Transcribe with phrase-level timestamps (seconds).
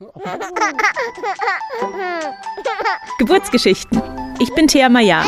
[3.18, 4.00] Geburtsgeschichten.
[4.38, 5.22] Ich bin Thea Maya.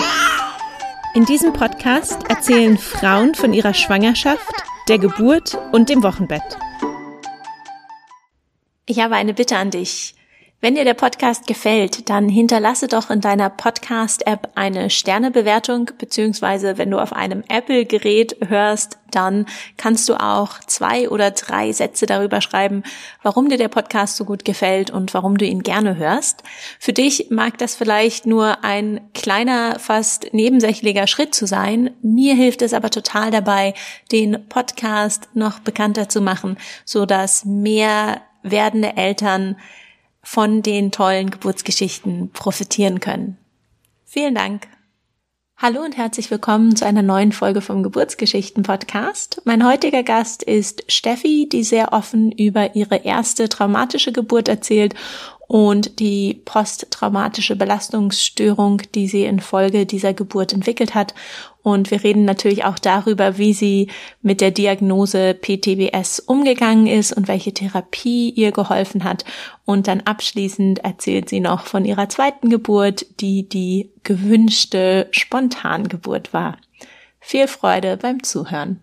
[1.14, 4.50] In diesem Podcast erzählen Frauen von ihrer Schwangerschaft,
[4.88, 6.56] der Geburt und dem Wochenbett.
[8.86, 10.14] Ich habe eine Bitte an dich.
[10.64, 16.88] Wenn dir der Podcast gefällt, dann hinterlasse doch in deiner Podcast-App eine Sternebewertung, beziehungsweise wenn
[16.88, 19.46] du auf einem Apple-Gerät hörst, dann
[19.76, 22.84] kannst du auch zwei oder drei Sätze darüber schreiben,
[23.24, 26.44] warum dir der Podcast so gut gefällt und warum du ihn gerne hörst.
[26.78, 31.90] Für dich mag das vielleicht nur ein kleiner, fast nebensächlicher Schritt zu sein.
[32.02, 33.74] Mir hilft es aber total dabei,
[34.12, 39.56] den Podcast noch bekannter zu machen, so dass mehr werdende Eltern
[40.22, 43.36] von den tollen Geburtsgeschichten profitieren können.
[44.04, 44.68] Vielen Dank.
[45.56, 49.40] Hallo und herzlich willkommen zu einer neuen Folge vom Geburtsgeschichten Podcast.
[49.44, 54.94] Mein heutiger Gast ist Steffi, die sehr offen über ihre erste traumatische Geburt erzählt
[55.52, 61.14] und die posttraumatische Belastungsstörung, die sie infolge dieser Geburt entwickelt hat.
[61.62, 63.88] Und wir reden natürlich auch darüber, wie sie
[64.22, 69.26] mit der Diagnose PTBS umgegangen ist und welche Therapie ihr geholfen hat.
[69.66, 76.56] Und dann abschließend erzählt sie noch von ihrer zweiten Geburt, die die gewünschte Spontangeburt war.
[77.20, 78.80] Viel Freude beim Zuhören.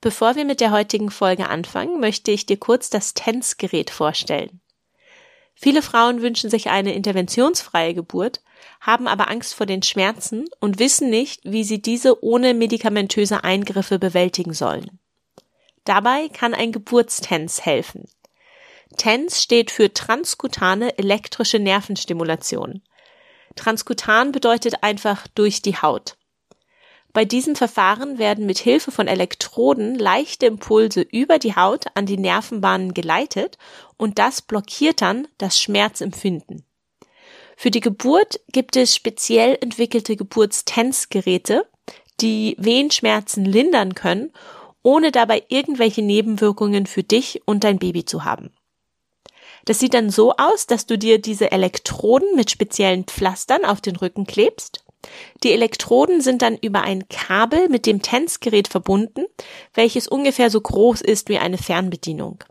[0.00, 4.62] Bevor wir mit der heutigen Folge anfangen, möchte ich dir kurz das TENS-Gerät vorstellen.
[5.60, 8.40] Viele Frauen wünschen sich eine interventionsfreie Geburt,
[8.80, 13.98] haben aber Angst vor den Schmerzen und wissen nicht, wie sie diese ohne medikamentöse Eingriffe
[13.98, 15.00] bewältigen sollen.
[15.84, 18.04] Dabei kann ein Geburtstens helfen.
[18.98, 22.82] TENS steht für transkutane elektrische Nervenstimulation.
[23.56, 26.17] Transkutan bedeutet einfach durch die Haut.
[27.12, 32.18] Bei diesem Verfahren werden mit Hilfe von Elektroden leichte Impulse über die Haut an die
[32.18, 33.56] Nervenbahnen geleitet
[33.96, 36.64] und das blockiert dann das Schmerzempfinden.
[37.56, 41.66] Für die Geburt gibt es speziell entwickelte Geburtstensgeräte,
[42.20, 44.32] die Wehenschmerzen lindern können,
[44.82, 48.52] ohne dabei irgendwelche Nebenwirkungen für dich und dein Baby zu haben.
[49.64, 53.96] Das sieht dann so aus, dass du dir diese Elektroden mit speziellen Pflastern auf den
[53.96, 54.84] Rücken klebst
[55.44, 59.24] die Elektroden sind dann über ein Kabel mit dem TENS-Gerät verbunden,
[59.74, 62.42] welches ungefähr so groß ist wie eine Fernbedienung.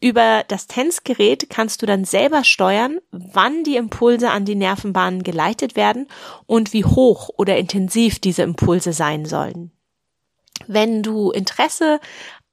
[0.00, 5.74] Über das TENS-Gerät kannst du dann selber steuern, wann die Impulse an die Nervenbahnen geleitet
[5.74, 6.06] werden
[6.46, 9.72] und wie hoch oder intensiv diese Impulse sein sollen.
[10.66, 12.00] Wenn du Interesse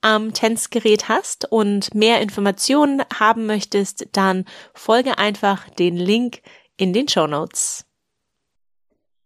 [0.01, 6.41] am TENS-Gerät hast und mehr Informationen haben möchtest, dann folge einfach den Link
[6.77, 7.85] in den Show Notes.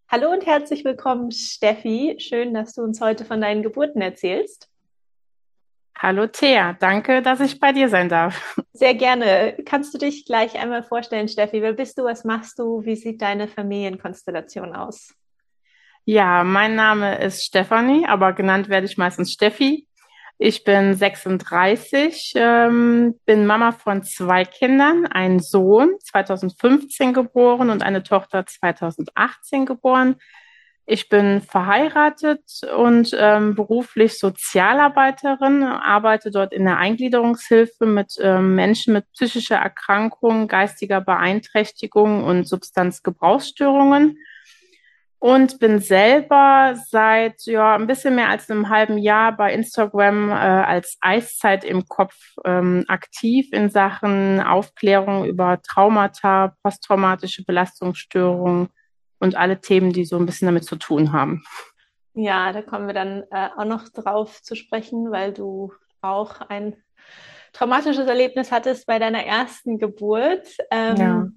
[0.10, 2.16] Hallo und herzlich willkommen, Steffi.
[2.18, 4.70] Schön, dass du uns heute von deinen Geburten erzählst.
[5.98, 8.58] Hallo Thea, danke, dass ich bei dir sein darf.
[8.72, 9.58] Sehr gerne.
[9.66, 11.62] Kannst du dich gleich einmal vorstellen, Steffi?
[11.62, 12.06] Wer bist du?
[12.06, 12.86] Was machst du?
[12.86, 15.14] Wie sieht deine Familienkonstellation aus?
[16.06, 19.87] Ja, mein Name ist Stefanie, aber genannt werde ich meistens Steffi.
[20.40, 28.04] Ich bin 36, ähm, bin Mama von zwei Kindern, einen Sohn 2015 geboren und eine
[28.04, 30.18] Tochter 2018 geboren.
[30.86, 32.44] Ich bin verheiratet
[32.78, 40.48] und ähm, beruflich Sozialarbeiterin, arbeite dort in der Eingliederungshilfe mit ähm, Menschen mit psychischer Erkrankung,
[40.48, 44.18] geistiger Beeinträchtigung und Substanzgebrauchsstörungen
[45.20, 50.34] und bin selber seit ja ein bisschen mehr als einem halben Jahr bei Instagram äh,
[50.34, 58.70] als Eiszeit im Kopf ähm, aktiv in Sachen Aufklärung über Traumata, posttraumatische Belastungsstörungen
[59.20, 61.44] und alle Themen, die so ein bisschen damit zu tun haben.
[62.14, 66.76] Ja, da kommen wir dann äh, auch noch drauf zu sprechen, weil du auch ein
[67.54, 70.48] traumatisches Erlebnis hattest bei deiner ersten Geburt.
[70.72, 71.28] Ähm, ja.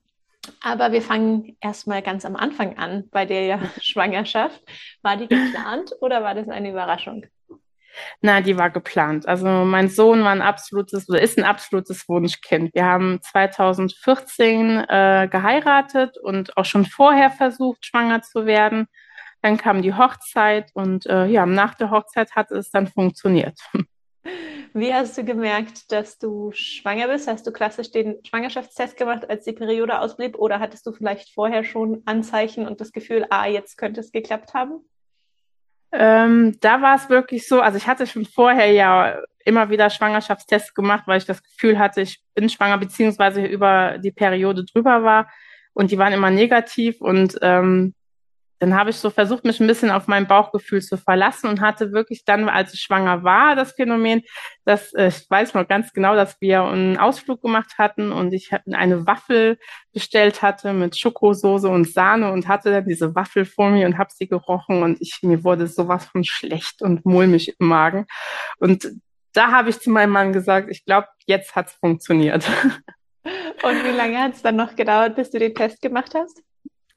[0.63, 4.63] Aber wir fangen erstmal ganz am Anfang an bei der Schwangerschaft.
[5.03, 7.27] War die geplant oder war das eine Überraschung?
[8.21, 9.27] Na, die war geplant.
[9.27, 12.75] Also mein Sohn war ein absolutes oder ist ein absolutes Wunschkind.
[12.75, 18.87] Wir haben 2014 äh, geheiratet und auch schon vorher versucht, schwanger zu werden.
[19.43, 23.59] Dann kam die Hochzeit und äh, ja, nach der Hochzeit hat es dann funktioniert.
[24.73, 27.27] Wie hast du gemerkt, dass du schwanger bist?
[27.27, 30.37] Hast du klassisch den Schwangerschaftstest gemacht, als die Periode ausblieb?
[30.37, 34.55] Oder hattest du vielleicht vorher schon Anzeichen und das Gefühl, ah, jetzt könnte es geklappt
[34.55, 34.85] haben?
[35.93, 40.75] Ähm, da war es wirklich so, also ich hatte schon vorher ja immer wieder Schwangerschaftstests
[40.75, 45.29] gemacht, weil ich das Gefühl hatte, ich bin schwanger, beziehungsweise über die Periode drüber war
[45.73, 47.95] und die waren immer negativ und ähm,
[48.61, 51.93] dann habe ich so versucht, mich ein bisschen auf mein Bauchgefühl zu verlassen und hatte
[51.93, 54.23] wirklich dann, als ich schwanger war, das Phänomen,
[54.65, 58.51] dass äh, ich weiß noch ganz genau, dass wir einen Ausflug gemacht hatten und ich
[58.71, 59.59] eine Waffel
[59.93, 64.11] bestellt hatte mit Schokosoße und Sahne und hatte dann diese Waffel vor mir und habe
[64.15, 68.07] sie gerochen und ich mir wurde sowas von schlecht und mulmig im Magen
[68.59, 68.89] und
[69.33, 72.49] da habe ich zu meinem Mann gesagt, ich glaube, jetzt hat's funktioniert.
[73.63, 76.43] Und wie lange hat es dann noch gedauert, bis du den Test gemacht hast?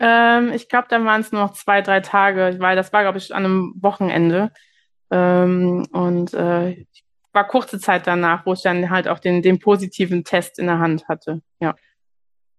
[0.05, 3.19] Ähm, ich glaube, dann waren es nur noch zwei, drei Tage, weil das war, glaube
[3.19, 4.51] ich, an einem Wochenende.
[5.09, 6.85] Ähm, und äh,
[7.31, 10.79] war kurze Zeit danach, wo ich dann halt auch den, den positiven Test in der
[10.79, 11.41] Hand hatte.
[11.61, 11.73] Ja.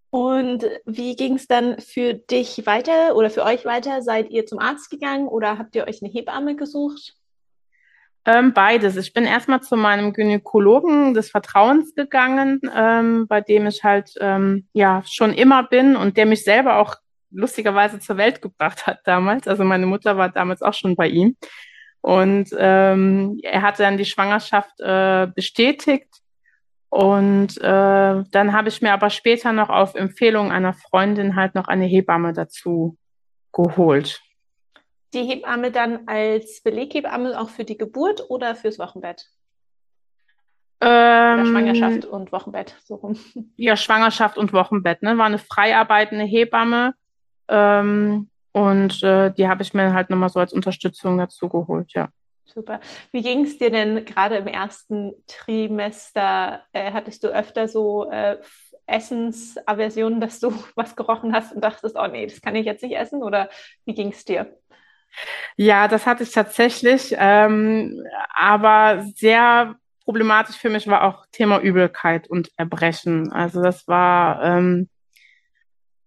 [0.08, 4.00] Und wie ging es dann für dich weiter oder für euch weiter?
[4.00, 7.14] Seid ihr zum Arzt gegangen oder habt ihr euch eine Hebamme gesucht?
[8.24, 8.96] Ähm, beides.
[8.96, 14.66] Ich bin erstmal zu meinem Gynäkologen des Vertrauens gegangen, ähm, bei dem ich halt ähm,
[14.72, 16.96] ja schon immer bin und der mich selber auch
[17.34, 19.46] lustigerweise zur Welt gebracht hat damals.
[19.46, 21.36] Also meine Mutter war damals auch schon bei ihm.
[22.00, 26.08] Und ähm, er hatte dann die Schwangerschaft äh, bestätigt.
[26.90, 31.66] Und äh, dann habe ich mir aber später noch auf Empfehlung einer Freundin halt noch
[31.66, 32.96] eine Hebamme dazu
[33.52, 34.20] geholt.
[35.12, 39.26] Die Hebamme dann als Beleghebamme auch für die Geburt oder fürs Wochenbett?
[40.80, 43.18] Ähm, Schwangerschaft und Wochenbett, so rum.
[43.56, 45.16] Ja, Schwangerschaft und Wochenbett, ne?
[45.16, 46.94] War eine frei arbeitende Hebamme,
[47.48, 52.08] ähm, und äh, die habe ich mir halt nochmal so als Unterstützung dazu geholt, ja.
[52.44, 52.78] Super.
[53.10, 56.62] Wie ging es dir denn gerade im ersten Trimester?
[56.72, 58.36] Äh, hattest du öfter so äh,
[58.86, 62.96] Essensaversionen, dass du was gerochen hast und dachtest, oh nee, das kann ich jetzt nicht
[62.96, 63.22] essen?
[63.22, 63.48] Oder
[63.86, 64.56] wie ging es dir?
[65.56, 67.14] Ja, das hatte ich tatsächlich.
[67.18, 68.04] Ähm,
[68.34, 73.32] aber sehr problematisch für mich war auch Thema Übelkeit und Erbrechen.
[73.32, 74.88] Also das war ähm,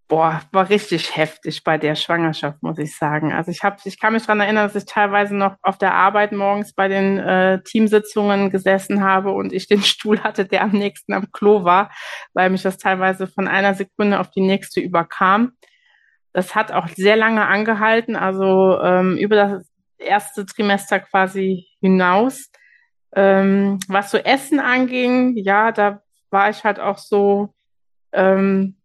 [0.08, 3.34] boah, war richtig heftig bei der Schwangerschaft, muss ich sagen.
[3.34, 6.32] Also ich habe, ich kann mich daran erinnern, dass ich teilweise noch auf der Arbeit
[6.32, 11.14] morgens bei den äh, Teamsitzungen gesessen habe und ich den Stuhl hatte, der am nächsten
[11.14, 11.92] am Klo war,
[12.34, 15.54] weil mich das teilweise von einer Sekunde auf die nächste überkam.
[16.32, 22.52] Das hat auch sehr lange angehalten, also ähm, über das erste Trimester quasi hinaus.
[23.16, 27.54] Ähm, was so Essen anging, ja, da war ich halt auch so,
[28.14, 28.78] ähm,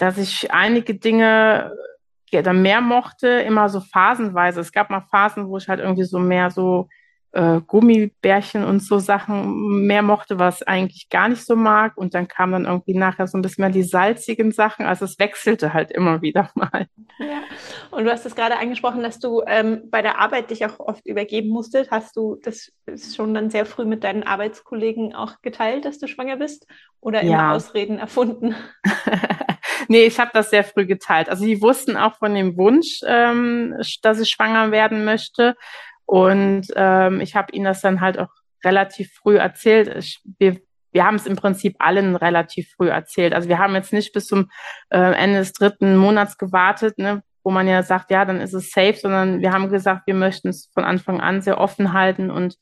[0.00, 1.72] dass ich einige Dinge
[2.30, 4.60] ja, dann mehr mochte, immer so phasenweise.
[4.60, 6.88] Es gab mal Phasen, wo ich halt irgendwie so mehr so
[7.32, 11.96] äh, Gummibärchen und so Sachen mehr mochte, was eigentlich gar nicht so mag.
[11.96, 14.86] Und dann kam dann irgendwie nachher so ein bisschen mehr die salzigen Sachen.
[14.86, 16.86] Also es wechselte halt immer wieder mal.
[17.18, 17.42] Ja.
[17.90, 21.06] Und du hast es gerade angesprochen, dass du ähm, bei der Arbeit dich auch oft
[21.06, 21.90] übergeben musstest.
[21.90, 22.72] Hast du das
[23.14, 26.66] schon dann sehr früh mit deinen Arbeitskollegen auch geteilt, dass du schwanger bist?
[27.00, 27.52] Oder immer ja.
[27.52, 28.54] Ausreden erfunden?
[29.88, 31.28] nee, ich habe das sehr früh geteilt.
[31.28, 35.56] Also die wussten auch von dem Wunsch, ähm, dass ich schwanger werden möchte.
[36.06, 38.30] Und ähm, ich habe ihnen das dann halt auch
[38.64, 39.88] relativ früh erzählt.
[39.96, 40.60] Ich, wir
[40.92, 43.34] wir haben es im Prinzip allen relativ früh erzählt.
[43.34, 44.50] Also wir haben jetzt nicht bis zum
[44.90, 48.70] äh, Ende des dritten Monats gewartet, ne, wo man ja sagt, ja, dann ist es
[48.70, 52.56] safe, sondern wir haben gesagt, wir möchten es von Anfang an sehr offen halten und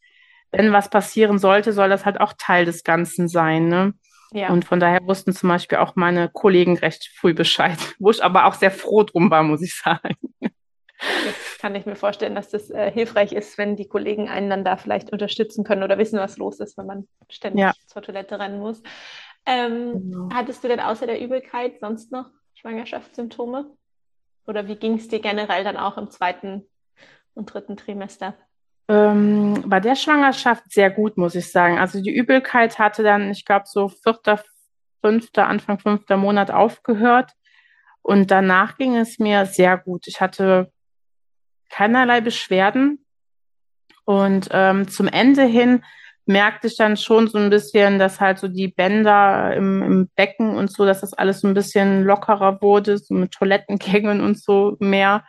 [0.50, 3.68] wenn was passieren sollte, soll das halt auch Teil des Ganzen sein.
[3.68, 3.92] Ne?
[4.32, 4.50] Ja.
[4.50, 8.46] Und von daher wussten zum Beispiel auch meine Kollegen recht früh Bescheid, wo ich aber
[8.46, 10.16] auch sehr froh drum war, muss ich sagen.
[11.24, 14.64] Jetzt kann ich mir vorstellen, dass das äh, hilfreich ist, wenn die Kollegen einen dann
[14.64, 17.72] da vielleicht unterstützen können oder wissen, was los ist, wenn man ständig ja.
[17.86, 18.82] zur Toilette rennen muss.
[19.46, 20.28] Ähm, genau.
[20.34, 23.70] Hattest du denn außer der Übelkeit sonst noch Schwangerschaftssymptome?
[24.46, 26.66] Oder wie ging es dir generell dann auch im zweiten
[27.34, 28.34] und dritten Trimester?
[28.88, 31.78] Ähm, bei der Schwangerschaft sehr gut, muss ich sagen.
[31.78, 34.42] Also die Übelkeit hatte dann, ich glaube, so vierter,
[35.02, 37.32] fünfter, Anfang fünfter Monat aufgehört.
[38.02, 40.06] Und danach ging es mir sehr gut.
[40.06, 40.72] Ich hatte
[41.68, 43.04] keinerlei Beschwerden.
[44.04, 45.84] Und ähm, zum Ende hin
[46.24, 50.56] merkte ich dann schon so ein bisschen, dass halt so die Bänder im, im Becken
[50.56, 54.76] und so, dass das alles so ein bisschen lockerer wurde, so mit Toilettengängen und so
[54.78, 55.24] mehr.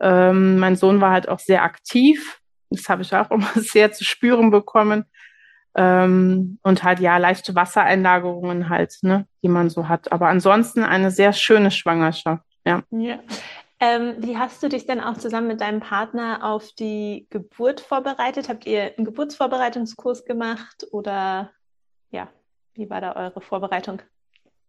[0.00, 2.40] Ähm, mein Sohn war halt auch sehr aktiv.
[2.70, 5.04] Das habe ich auch immer sehr zu spüren bekommen.
[5.74, 10.10] Ähm, und halt ja, leichte Wassereinlagerungen halt, ne, die man so hat.
[10.10, 12.42] Aber ansonsten eine sehr schöne Schwangerschaft.
[12.64, 12.82] Ja.
[12.90, 13.18] ja.
[13.78, 18.48] Ähm, wie hast du dich denn auch zusammen mit deinem Partner auf die Geburt vorbereitet?
[18.48, 21.50] Habt ihr einen Geburtsvorbereitungskurs gemacht oder
[22.10, 22.28] ja,
[22.72, 24.00] wie war da eure Vorbereitung?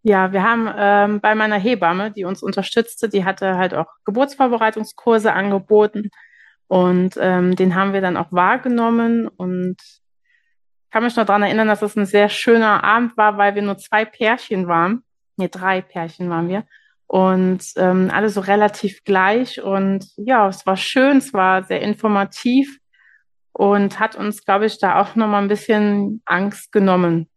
[0.04, 5.32] Ja, wir haben ähm, bei meiner Hebamme, die uns unterstützte, die hatte halt auch Geburtsvorbereitungskurse
[5.32, 6.12] angeboten
[6.68, 9.78] und ähm, den haben wir dann auch wahrgenommen und
[10.92, 13.78] kann mich noch daran erinnern, dass es ein sehr schöner Abend war, weil wir nur
[13.78, 15.04] zwei Pärchen waren.
[15.38, 16.66] Nee, drei Pärchen waren wir.
[17.08, 19.62] und ähm, alle so relativ gleich.
[19.62, 22.80] Und ja, es war schön, es war sehr informativ
[23.54, 27.30] und hat uns, glaube ich, da auch nochmal ein bisschen Angst genommen.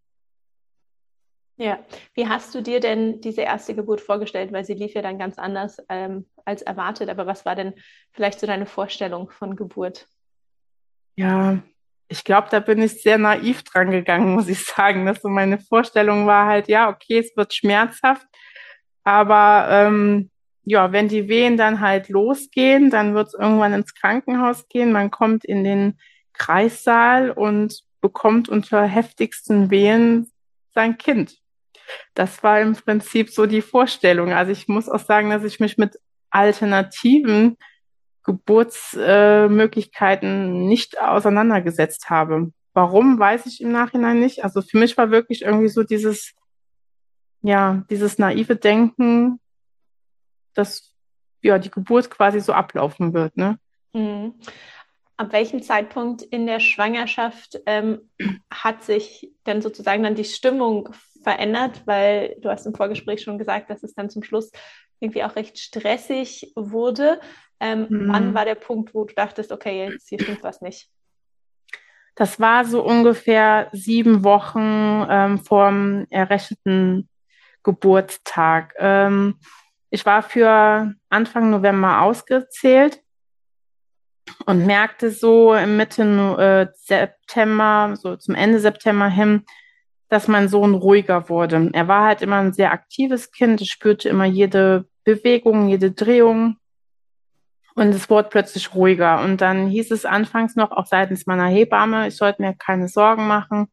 [1.56, 1.78] Ja,
[2.14, 4.50] wie hast du dir denn diese erste Geburt vorgestellt?
[4.50, 7.08] Weil sie lief ja dann ganz anders ähm, als erwartet.
[7.08, 7.74] Aber was war denn
[8.12, 10.06] vielleicht so deine Vorstellung von Geburt?
[11.16, 11.58] Ja,
[12.08, 15.06] ich glaube, da bin ich sehr naiv dran gegangen, muss ich sagen.
[15.06, 18.26] Dass so meine Vorstellung war halt, ja, okay, es wird schmerzhaft,
[19.04, 20.30] aber ähm,
[20.64, 24.92] ja, wenn die Wehen dann halt losgehen, dann wird es irgendwann ins Krankenhaus gehen.
[24.92, 25.98] Man kommt in den
[26.32, 30.30] Kreissaal und bekommt unter heftigsten Wehen
[30.72, 31.40] sein Kind
[32.14, 34.32] das war im Prinzip so die Vorstellung.
[34.32, 35.98] Also ich muss auch sagen, dass ich mich mit
[36.30, 37.56] alternativen
[38.24, 42.52] Geburtsmöglichkeiten äh, nicht auseinandergesetzt habe.
[42.72, 44.44] Warum, weiß ich im Nachhinein nicht.
[44.44, 46.34] Also für mich war wirklich irgendwie so dieses,
[47.42, 49.40] ja, dieses naive Denken,
[50.54, 50.94] dass
[51.42, 53.58] ja die Geburt quasi so ablaufen wird, ne?
[53.92, 54.34] Mhm.
[55.20, 58.08] Ab welchem Zeitpunkt in der Schwangerschaft ähm,
[58.50, 60.88] hat sich denn sozusagen dann die Stimmung
[61.22, 64.50] verändert, weil du hast im Vorgespräch schon gesagt, dass es dann zum Schluss
[64.98, 67.20] irgendwie auch recht stressig wurde.
[67.60, 68.08] Ähm, mhm.
[68.10, 70.88] Wann war der Punkt, wo du dachtest, okay, jetzt hier stimmt was nicht?
[72.14, 77.10] Das war so ungefähr sieben Wochen ähm, vorm errechneten
[77.62, 78.72] Geburtstag.
[78.78, 79.38] Ähm,
[79.90, 83.02] ich war für Anfang November ausgezählt
[84.46, 89.44] und merkte so im Mitte äh, September, so zum Ende September hin,
[90.08, 91.70] dass mein Sohn ruhiger wurde.
[91.72, 96.56] Er war halt immer ein sehr aktives Kind, spürte immer jede Bewegung, jede Drehung
[97.74, 99.22] und es wurde plötzlich ruhiger.
[99.22, 103.26] Und dann hieß es anfangs noch, auch seitens meiner Hebamme, ich sollte mir keine Sorgen
[103.26, 103.68] machen.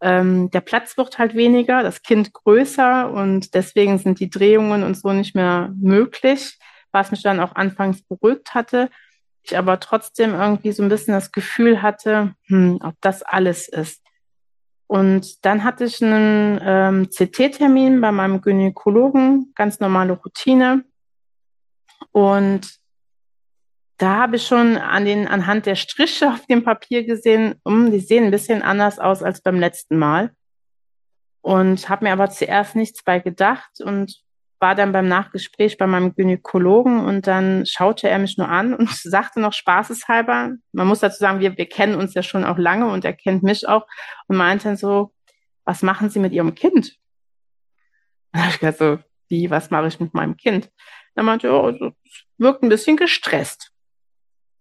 [0.00, 4.96] Ähm, der Platz wird halt weniger, das Kind größer und deswegen sind die Drehungen und
[4.96, 6.58] so nicht mehr möglich,
[6.92, 8.90] was mich dann auch anfangs beruhigt hatte.
[9.46, 14.02] Ich aber trotzdem irgendwie so ein bisschen das Gefühl hatte, hm, ob das alles ist.
[14.88, 20.84] Und dann hatte ich einen ähm, CT-Termin bei meinem Gynäkologen, ganz normale Routine.
[22.12, 22.78] Und
[23.98, 28.00] da habe ich schon an den, anhand der Striche auf dem Papier gesehen, um, die
[28.00, 30.34] sehen ein bisschen anders aus als beim letzten Mal.
[31.40, 34.25] Und habe mir aber zuerst nichts bei gedacht und
[34.58, 38.88] war dann beim Nachgespräch bei meinem Gynäkologen und dann schaute er mich nur an und
[39.02, 42.90] sagte noch spaßeshalber, man muss dazu sagen, wir, wir kennen uns ja schon auch lange
[42.90, 43.86] und er kennt mich auch
[44.28, 45.12] und meinte dann so,
[45.64, 46.96] was machen Sie mit Ihrem Kind?
[48.32, 48.98] Dann habe ich gesagt so,
[49.28, 50.70] wie, was mache ich mit meinem Kind?
[51.14, 51.92] Dann meinte er, oh,
[52.38, 53.72] wirkt ein bisschen gestresst.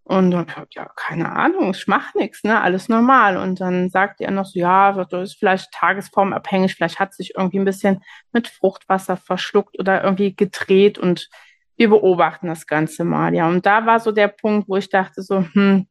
[0.08, 3.38] Und dann ja, keine Ahnung, ich mache nichts, ne, alles normal.
[3.38, 7.58] Und dann sagt er noch so, ja, das ist vielleicht tagesformabhängig, vielleicht hat sich irgendwie
[7.58, 11.28] ein bisschen mit Fruchtwasser verschluckt oder irgendwie gedreht und
[11.76, 13.48] wir beobachten das Ganze mal, ja.
[13.50, 15.88] Und da war so der Punkt, wo ich dachte so, hm,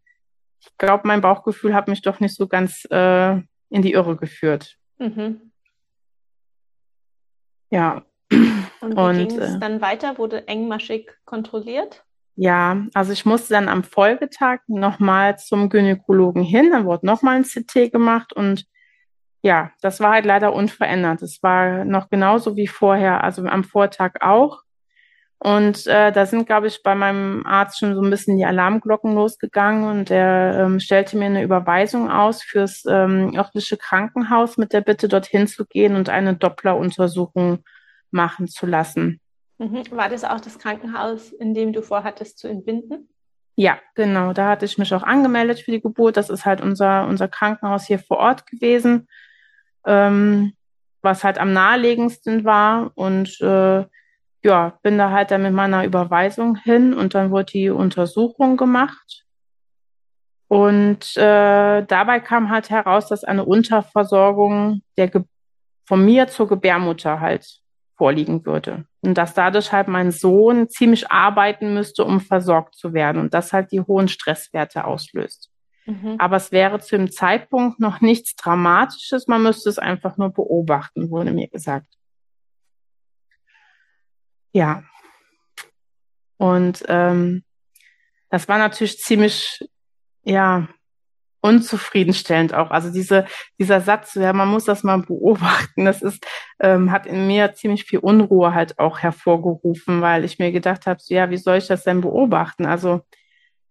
[0.61, 3.33] ich glaube, mein Bauchgefühl hat mich doch nicht so ganz äh,
[3.68, 4.78] in die Irre geführt.
[4.99, 5.50] Mhm.
[7.71, 8.04] Ja.
[8.80, 10.18] Und wie ging es äh, dann weiter?
[10.18, 12.04] Wurde engmaschig kontrolliert?
[12.37, 17.45] Ja, also ich musste dann am Folgetag nochmal zum Gynäkologen hin, dann wurde nochmal ein
[17.45, 18.67] CT gemacht und
[19.43, 21.23] ja, das war halt leider unverändert.
[21.23, 24.62] Es war noch genauso wie vorher, also am Vortag auch.
[25.38, 29.14] Und äh, da sind, glaube ich, bei meinem Arzt schon so ein bisschen die Alarmglocken
[29.14, 34.81] losgegangen und er ähm, stellte mir eine Überweisung aus fürs ähm, örtliche Krankenhaus mit der
[34.81, 37.59] Bitte, dorthin zu gehen und eine Doppleruntersuchung
[38.11, 39.21] machen zu lassen.
[39.58, 39.84] Mhm.
[39.90, 43.08] War das auch das Krankenhaus, in dem du vorhattest zu entbinden?
[43.56, 44.32] Ja, genau.
[44.32, 46.16] Da hatte ich mich auch angemeldet für die Geburt.
[46.16, 49.08] Das ist halt unser, unser Krankenhaus hier vor Ort gewesen,
[49.87, 50.54] ähm,
[51.02, 52.90] was halt am naheliegendsten war.
[52.96, 53.84] Und äh,
[54.42, 59.25] ja, bin da halt dann mit meiner Überweisung hin und dann wurde die Untersuchung gemacht.
[60.49, 65.23] Und äh, dabei kam halt heraus, dass eine Unterversorgung der Ge
[65.87, 67.61] von mir zur Gebärmutter halt
[67.96, 68.87] vorliegen würde.
[69.04, 73.52] Und dass dadurch halt mein Sohn ziemlich arbeiten müsste, um versorgt zu werden und das
[73.52, 75.50] halt die hohen Stresswerte auslöst.
[75.87, 76.16] Mhm.
[76.18, 81.11] Aber es wäre zu dem Zeitpunkt noch nichts Dramatisches, man müsste es einfach nur beobachten,
[81.11, 81.88] wurde mir gesagt.
[84.52, 84.84] Ja.
[86.38, 87.44] Und ähm,
[88.30, 89.61] das war natürlich ziemlich,
[90.23, 90.68] ja,
[91.45, 92.71] unzufriedenstellend auch.
[92.71, 93.27] Also diese,
[93.59, 96.27] dieser Satz, ja, man muss das mal beobachten, das ist,
[96.59, 101.01] ähm, hat in mir ziemlich viel Unruhe halt auch hervorgerufen, weil ich mir gedacht habe,
[101.03, 102.65] so, ja, wie soll ich das denn beobachten?
[102.65, 103.03] Also,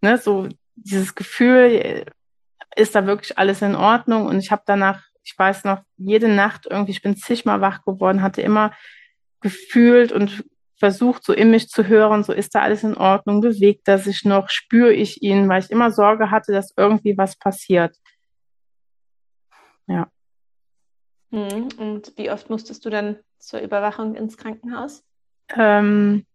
[0.02, 2.06] ne, so dieses Gefühl,
[2.76, 4.28] ist da wirklich alles in Ordnung?
[4.28, 8.22] Und ich habe danach, ich weiß noch, jede Nacht irgendwie, ich bin zigmal wach geworden,
[8.22, 8.72] hatte immer
[9.42, 10.46] gefühlt und
[10.84, 14.26] versucht, so in mich zu hören, so ist da alles in Ordnung, bewegt er sich
[14.26, 17.96] noch, spüre ich ihn, weil ich immer Sorge hatte, dass irgendwie was passiert.
[19.88, 20.10] Ja.
[21.30, 21.70] Mhm.
[21.78, 25.06] Und wie oft musstest du dann zur Überwachung ins Krankenhaus?
[25.56, 26.26] Ähm,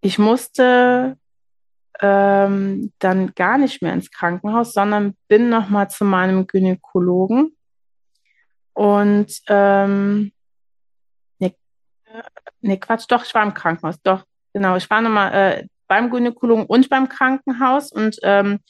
[0.00, 1.16] ich musste
[2.00, 7.56] ähm, dann gar nicht mehr ins Krankenhaus, sondern bin nochmal zu meinem Gynäkologen.
[8.74, 10.32] Und ähm,
[12.60, 14.76] ne, ne, Quatsch, doch, ich war im Krankenhaus, doch, genau.
[14.76, 17.90] Ich war nochmal äh, beim Gynäkologen und beim Krankenhaus.
[17.90, 18.60] Und ähm,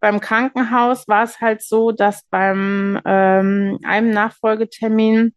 [0.00, 5.34] beim Krankenhaus war es halt so, dass beim ähm, einem Nachfolgetermin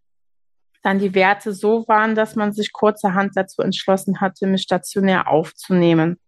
[0.83, 6.19] dann die Werte so waren, dass man sich kurzerhand dazu entschlossen hatte, mich stationär aufzunehmen.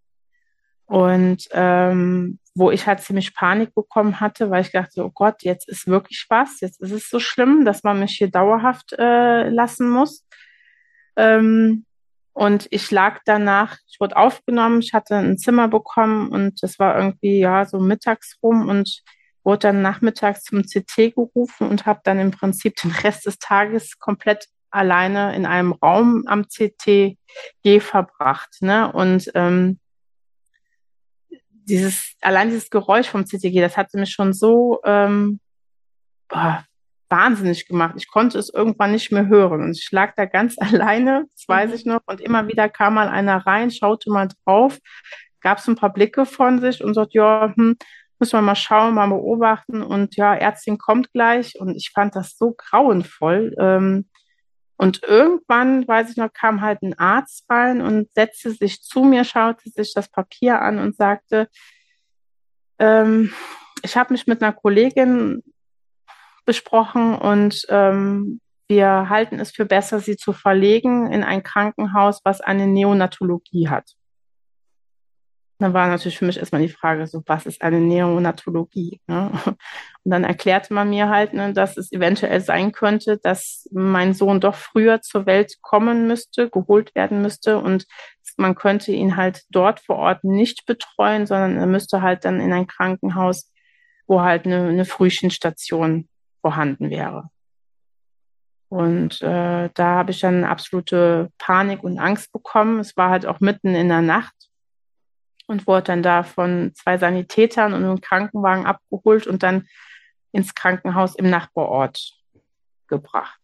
[0.85, 5.69] Und ähm, wo ich halt ziemlich Panik bekommen hatte, weil ich dachte, oh Gott, jetzt
[5.69, 9.89] ist wirklich was, jetzt ist es so schlimm, dass man mich hier dauerhaft äh, lassen
[9.89, 10.25] muss.
[11.15, 11.85] Ähm,
[12.33, 16.97] und ich lag danach, ich wurde aufgenommen, ich hatte ein Zimmer bekommen und das war
[16.97, 19.01] irgendwie ja so mittags rum und
[19.43, 23.99] wurde dann nachmittags zum CT gerufen und habe dann im Prinzip den Rest des Tages
[23.99, 27.17] komplett alleine in einem Raum am CTG
[27.79, 28.61] verbracht.
[28.61, 28.91] Ne?
[28.91, 29.79] Und ähm,
[31.51, 35.39] dieses, allein dieses Geräusch vom CTG, das hatte mich schon so ähm,
[36.29, 36.63] boah,
[37.09, 37.95] wahnsinnig gemacht.
[37.97, 39.61] Ich konnte es irgendwann nicht mehr hören.
[39.61, 41.75] Und ich lag da ganz alleine, das weiß mhm.
[41.75, 42.01] ich noch.
[42.05, 44.77] Und immer wieder kam mal einer rein, schaute mal drauf,
[45.41, 47.77] gab es ein paar Blicke von sich und sagt, ja, hm,
[48.19, 49.81] müssen wir mal schauen, mal beobachten.
[49.81, 51.59] Und ja, Ärztin kommt gleich.
[51.59, 53.55] Und ich fand das so grauenvoll.
[53.57, 54.09] Ähm,
[54.77, 59.25] und irgendwann, weiß ich noch, kam halt ein Arzt rein und setzte sich zu mir,
[59.25, 61.49] schaute sich das Papier an und sagte,
[62.79, 63.33] ähm,
[63.83, 65.43] ich habe mich mit einer Kollegin
[66.49, 72.41] besprochen und ähm, wir halten es für besser, sie zu verlegen in ein Krankenhaus, was
[72.41, 73.91] eine Neonatologie hat.
[75.59, 78.99] Dann war natürlich für mich erstmal die Frage, so was ist eine Neonatologie?
[79.05, 79.29] Ne?
[79.45, 84.39] Und dann erklärte man mir halt, ne, dass es eventuell sein könnte, dass mein Sohn
[84.39, 87.85] doch früher zur Welt kommen müsste, geholt werden müsste und
[88.37, 92.53] man könnte ihn halt dort vor Ort nicht betreuen, sondern er müsste halt dann in
[92.53, 93.51] ein Krankenhaus,
[94.07, 96.09] wo halt eine, eine Frühchenstation
[96.41, 97.29] vorhanden wäre.
[98.69, 102.79] Und äh, da habe ich dann absolute Panik und Angst bekommen.
[102.79, 104.35] Es war halt auch mitten in der Nacht
[105.47, 109.67] und wurde dann da von zwei Sanitätern und einem Krankenwagen abgeholt und dann
[110.31, 112.13] ins Krankenhaus im Nachbarort
[112.87, 113.39] gebracht.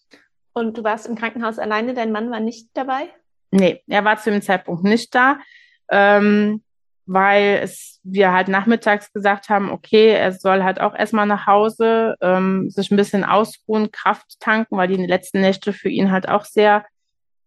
[0.54, 3.10] Und du warst im Krankenhaus alleine, dein Mann war nicht dabei?
[3.50, 5.40] Nee, er war zu dem Zeitpunkt nicht da,
[5.90, 6.64] ähm,
[7.06, 12.16] weil es, wir halt nachmittags gesagt haben, okay, er soll halt auch erstmal nach Hause,
[12.22, 16.46] ähm, sich ein bisschen ausruhen, Kraft tanken, weil die letzten Nächte für ihn halt auch
[16.46, 16.86] sehr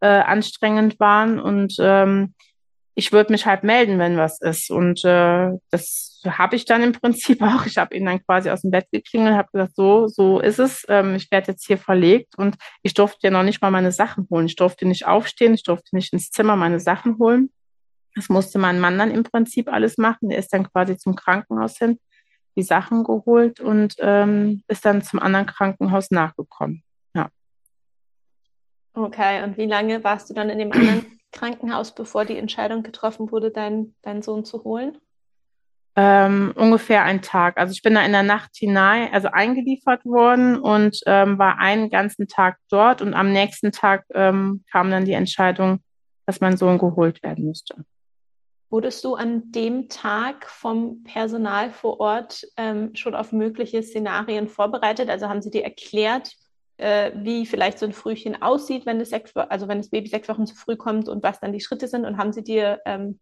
[0.00, 1.40] äh, anstrengend waren.
[1.40, 2.34] Und ähm,
[2.94, 4.70] ich würde mich halt melden, wenn was ist.
[4.70, 7.66] Und äh, das habe ich dann im Prinzip auch.
[7.66, 10.84] Ich habe ihn dann quasi aus dem Bett geklingelt, habe gesagt, so, so ist es.
[10.88, 14.26] Ähm, ich werde jetzt hier verlegt und ich durfte ja noch nicht mal meine Sachen
[14.30, 14.46] holen.
[14.46, 17.50] Ich durfte nicht aufstehen, ich durfte nicht ins Zimmer meine Sachen holen.
[18.18, 20.28] Das musste mein Mann dann im Prinzip alles machen.
[20.28, 22.00] Der ist dann quasi zum Krankenhaus hin,
[22.56, 26.82] die Sachen geholt und ähm, ist dann zum anderen Krankenhaus nachgekommen.
[27.14, 27.28] Ja.
[28.94, 33.30] Okay, und wie lange warst du dann in dem anderen Krankenhaus, bevor die Entscheidung getroffen
[33.30, 34.98] wurde, deinen dein Sohn zu holen?
[35.94, 37.56] Ähm, ungefähr ein Tag.
[37.56, 41.88] Also ich bin da in der Nacht hinein, also eingeliefert worden und ähm, war einen
[41.88, 45.84] ganzen Tag dort und am nächsten Tag ähm, kam dann die Entscheidung,
[46.26, 47.84] dass mein Sohn geholt werden müsste.
[48.70, 55.08] Wurdest du an dem Tag vom Personal vor Ort ähm, schon auf mögliche Szenarien vorbereitet?
[55.08, 56.34] Also haben sie dir erklärt,
[56.76, 60.28] äh, wie vielleicht so ein Frühchen aussieht, wenn das, sechs, also wenn das Baby sechs
[60.28, 62.04] Wochen zu früh kommt und was dann die Schritte sind?
[62.04, 63.18] Und haben sie dir ähm,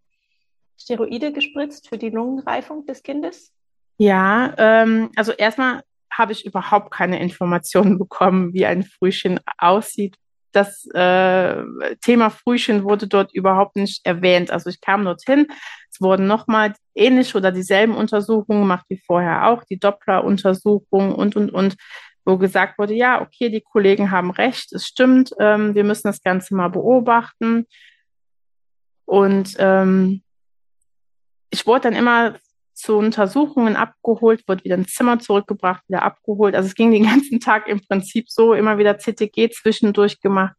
[0.78, 3.52] Steroide gespritzt für die Lungenreifung des Kindes?
[3.98, 10.16] Ja, ähm, also erstmal habe ich überhaupt keine Informationen bekommen, wie ein Frühchen aussieht.
[10.52, 11.62] Das äh,
[12.02, 14.50] Thema Frühchen wurde dort überhaupt nicht erwähnt.
[14.50, 15.48] Also ich kam dorthin,
[15.90, 21.50] es wurden nochmal ähnliche oder dieselben Untersuchungen gemacht wie vorher auch, die Doppler-Untersuchung und, und,
[21.50, 21.76] und
[22.24, 26.22] wo gesagt wurde, ja, okay, die Kollegen haben recht, es stimmt, ähm, wir müssen das
[26.22, 27.66] Ganze mal beobachten.
[29.04, 30.22] Und ähm,
[31.50, 32.37] ich wurde dann immer
[32.76, 36.54] zu Untersuchungen abgeholt, wurde wieder ins Zimmer zurückgebracht, wieder abgeholt.
[36.54, 40.54] Also es ging den ganzen Tag im Prinzip so, immer wieder CTG zwischendurch gemacht.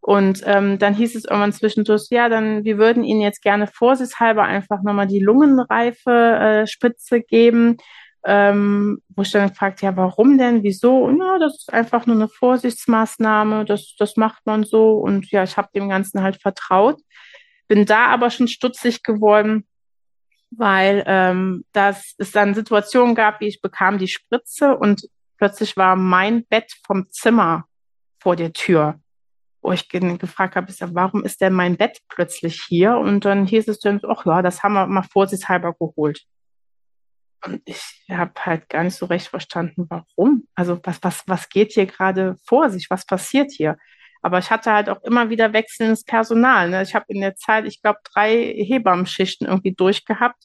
[0.00, 4.42] Und ähm, dann hieß es irgendwann zwischendurch, ja, dann wir würden Ihnen jetzt gerne vorsichtshalber
[4.42, 7.76] einfach nochmal die Lungenreife äh, Spritze geben
[8.24, 11.04] ähm, wo ich dann gefragt, ja, warum denn, wieso?
[11.04, 14.94] Und ja, das ist einfach nur eine Vorsichtsmaßnahme, das, das macht man so.
[14.94, 17.00] Und ja, ich habe dem Ganzen halt vertraut.
[17.68, 19.66] Bin da aber schon stutzig geworden,
[20.56, 25.96] weil ähm, das es dann Situationen gab, wie ich bekam die Spritze und plötzlich war
[25.96, 27.64] mein Bett vom Zimmer
[28.20, 29.00] vor der Tür,
[29.60, 32.96] wo ich gefragt habe, warum ist denn mein Bett plötzlich hier?
[32.96, 36.24] Und dann hieß es dann, ach ja, das haben wir mal vorsichtshalber geholt.
[37.44, 40.46] Und ich habe halt gar nicht so recht verstanden, warum.
[40.54, 42.88] Also was, was, was geht hier gerade vor sich?
[42.88, 43.78] Was passiert hier?
[44.22, 46.70] Aber ich hatte halt auch immer wieder wechselndes Personal.
[46.70, 46.82] Ne?
[46.82, 50.44] Ich habe in der Zeit, ich glaube, drei Hebammenschichten irgendwie durchgehabt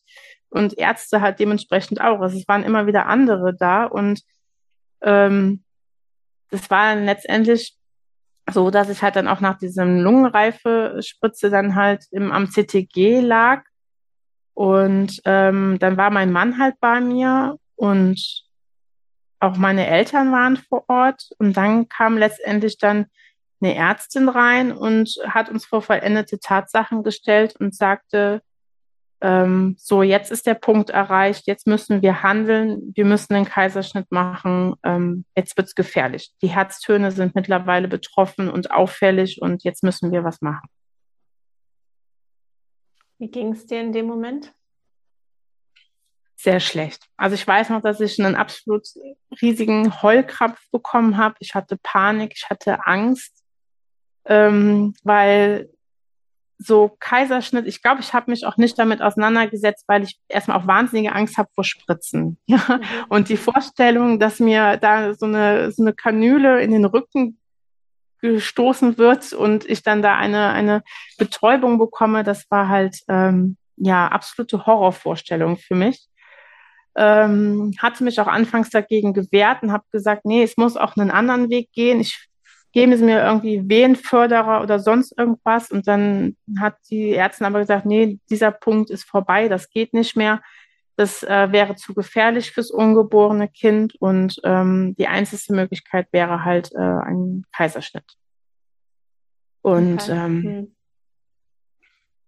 [0.50, 2.20] und Ärzte halt dementsprechend auch.
[2.20, 4.22] Also es waren immer wieder andere da und
[5.02, 5.64] ähm,
[6.50, 7.76] das war dann letztendlich
[8.50, 13.64] so, dass ich halt dann auch nach diesem Lungenreife-Spritze dann halt im, am CTG lag
[14.54, 18.48] und ähm, dann war mein Mann halt bei mir und
[19.40, 21.30] auch meine Eltern waren vor Ort.
[21.38, 23.06] Und dann kam letztendlich dann
[23.62, 28.42] eine Ärztin rein und hat uns vor vollendete Tatsachen gestellt und sagte,
[29.20, 34.12] ähm, so, jetzt ist der Punkt erreicht, jetzt müssen wir handeln, wir müssen den Kaiserschnitt
[34.12, 36.32] machen, ähm, jetzt wird's gefährlich.
[36.44, 40.70] Die Herztöne sind mittlerweile betroffen und auffällig und jetzt müssen wir was machen.
[43.18, 44.54] Wie ging es dir in dem Moment?
[46.36, 47.08] Sehr schlecht.
[47.18, 48.88] Also ich weiß noch, dass ich einen absolut
[49.42, 51.36] riesigen Heulkrampf bekommen habe.
[51.40, 53.44] Ich hatte Panik, ich hatte Angst,
[54.28, 55.70] ähm, weil
[56.60, 60.68] so Kaiserschnitt, ich glaube, ich habe mich auch nicht damit auseinandergesetzt, weil ich erstmal auch
[60.68, 62.38] wahnsinnige Angst habe vor Spritzen.
[62.48, 62.58] Ja?
[62.58, 62.82] Mhm.
[63.10, 67.40] Und die Vorstellung, dass mir da so eine, so eine Kanüle in den Rücken
[68.22, 70.82] gestoßen wird und ich dann da eine, eine
[71.20, 76.08] Betäubung bekomme, das war halt ähm, ja absolute Horrorvorstellung für mich.
[76.96, 81.12] Ähm, hatte mich auch anfangs dagegen gewehrt und habe gesagt, nee, es muss auch einen
[81.12, 82.00] anderen Weg gehen.
[82.00, 82.28] Ich
[82.78, 85.72] gebe sie mir irgendwie Wehenförderer oder sonst irgendwas.
[85.72, 90.16] Und dann hat die Ärztin aber gesagt, nee, dieser Punkt ist vorbei, das geht nicht
[90.16, 90.44] mehr.
[90.96, 96.72] Das äh, wäre zu gefährlich fürs ungeborene Kind und ähm, die einzige Möglichkeit wäre halt
[96.76, 98.06] äh, ein Kaiserschnitt.
[99.64, 100.12] Und okay.
[100.12, 100.76] ähm, hm.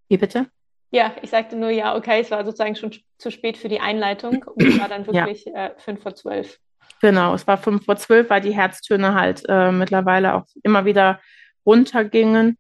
[0.08, 0.48] wie bitte?
[0.90, 4.44] Ja, ich sagte nur, ja, okay, es war sozusagen schon zu spät für die Einleitung
[4.46, 5.68] und es war dann wirklich ja.
[5.68, 6.60] äh, fünf vor zwölf.
[7.02, 11.20] Genau, es war fünf vor zwölf, weil die Herztöne halt äh, mittlerweile auch immer wieder
[11.66, 12.58] runtergingen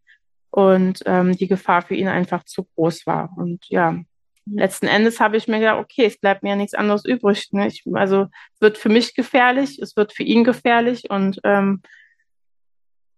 [0.49, 3.31] und ähm, die Gefahr für ihn einfach zu groß war.
[3.37, 3.97] Und ja,
[4.45, 7.49] letzten Endes habe ich mir gedacht, okay, es bleibt mir ja nichts anderes übrig.
[7.51, 7.67] Ne?
[7.67, 11.81] Ich, also es wird für mich gefährlich, es wird für ihn gefährlich und ähm,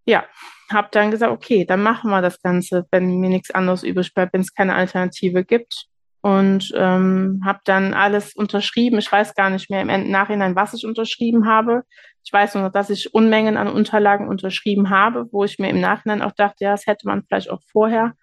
[0.05, 0.25] ja,
[0.71, 4.33] habe dann gesagt, okay, dann machen wir das Ganze, wenn mir nichts anderes übrig bleibt,
[4.33, 5.87] wenn es keine Alternative gibt.
[6.21, 8.99] Und ähm, habe dann alles unterschrieben.
[8.99, 11.83] Ich weiß gar nicht mehr im Nachhinein, was ich unterschrieben habe.
[12.23, 16.21] Ich weiß nur, dass ich Unmengen an Unterlagen unterschrieben habe, wo ich mir im Nachhinein
[16.21, 18.13] auch dachte, ja, das hätte man vielleicht auch vorher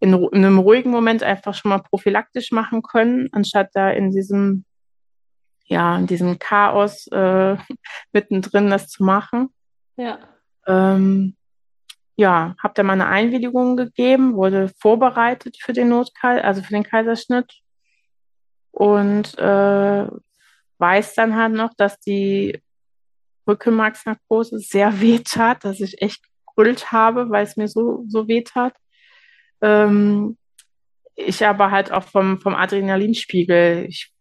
[0.00, 4.64] in, in einem ruhigen Moment einfach schon mal prophylaktisch machen können, anstatt da in diesem,
[5.66, 7.56] ja, in diesem Chaos äh,
[8.12, 9.50] mittendrin das zu machen.
[9.96, 10.18] Ja.
[10.66, 11.36] Ähm,
[12.18, 17.60] ja, habe da meine Einwilligung gegeben, wurde vorbereitet für den Notkal, also für den Kaiserschnitt
[18.72, 20.08] und äh,
[20.78, 22.60] weiß dann halt noch, dass die
[23.46, 28.42] Rückenmarksnarkose sehr weh tat, dass ich echt gebrüllt habe, weil es mir so, so weh
[28.42, 28.74] tat.
[29.62, 30.36] Ähm,
[31.14, 34.12] ich aber halt auch vom, vom Adrenalinspiegel, ich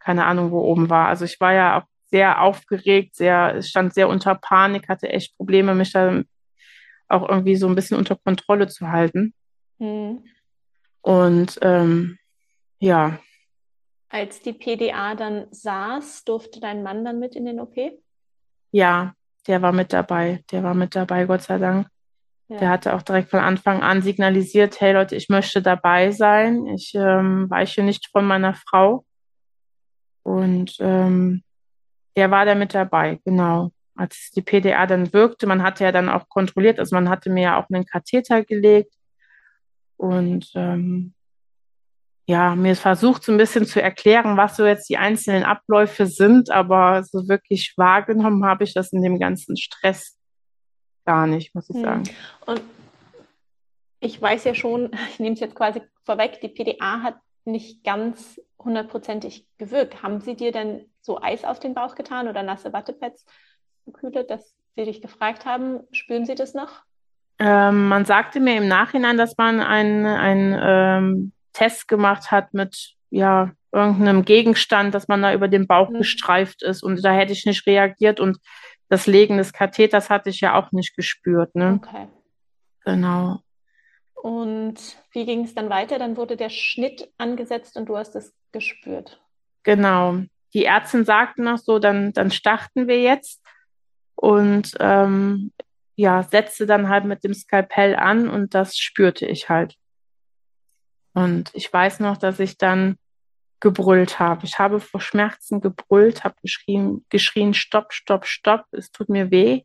[0.00, 1.08] keine Ahnung, wo oben war.
[1.08, 5.74] Also ich war ja auch sehr aufgeregt, sehr, stand sehr unter Panik, hatte echt Probleme,
[5.74, 6.22] mich da
[7.08, 9.34] auch irgendwie so ein bisschen unter Kontrolle zu halten.
[9.78, 10.24] Mhm.
[11.02, 12.18] Und ähm,
[12.78, 13.18] ja.
[14.08, 17.76] Als die PDA dann saß, durfte dein Mann dann mit in den OP?
[18.72, 19.14] Ja,
[19.46, 20.44] der war mit dabei.
[20.50, 21.88] Der war mit dabei, Gott sei Dank.
[22.48, 22.58] Ja.
[22.58, 26.66] Der hatte auch direkt von Anfang an signalisiert, hey Leute, ich möchte dabei sein.
[26.66, 29.04] Ich ähm, weiche nicht von meiner Frau.
[30.22, 31.42] Und ähm,
[32.16, 36.08] der war da mit dabei, genau als die PDA dann wirkte, man hatte ja dann
[36.08, 38.92] auch kontrolliert, also man hatte mir ja auch einen Katheter gelegt
[39.96, 41.14] und ähm,
[42.28, 46.50] ja, mir versucht so ein bisschen zu erklären, was so jetzt die einzelnen Abläufe sind,
[46.50, 50.18] aber so wirklich wahrgenommen habe ich das in dem ganzen Stress
[51.04, 51.84] gar nicht, muss ich hm.
[51.84, 52.02] sagen.
[52.46, 52.62] Und
[54.00, 58.40] ich weiß ja schon, ich nehme es jetzt quasi vorweg, die PDA hat nicht ganz
[58.58, 60.02] hundertprozentig gewirkt.
[60.02, 63.24] Haben sie dir denn so Eis auf den Bauch getan oder nasse Wattepads?
[63.92, 66.82] Kühle, dass Sie dich gefragt haben, spüren Sie das noch?
[67.38, 72.94] Ähm, man sagte mir im Nachhinein, dass man einen, einen ähm, Test gemacht hat mit
[73.10, 75.98] ja, irgendeinem Gegenstand, dass man da über den Bauch mhm.
[75.98, 78.38] gestreift ist und da hätte ich nicht reagiert und
[78.88, 81.54] das Legen des Katheters hatte ich ja auch nicht gespürt.
[81.54, 81.80] Ne?
[81.82, 82.08] Okay.
[82.84, 83.40] Genau.
[84.14, 84.76] Und
[85.12, 85.98] wie ging es dann weiter?
[85.98, 89.20] Dann wurde der Schnitt angesetzt und du hast es gespürt.
[89.62, 90.18] Genau.
[90.54, 93.42] Die Ärztin sagten noch so, dann, dann starten wir jetzt.
[94.16, 95.52] Und ähm,
[95.94, 99.76] ja, setzte dann halt mit dem Skalpell an und das spürte ich halt.
[101.14, 102.98] Und ich weiß noch, dass ich dann
[103.60, 104.44] gebrüllt habe.
[104.44, 109.62] Ich habe vor Schmerzen gebrüllt, habe geschrien, geschrien, stopp, stopp, stopp, es tut mir weh.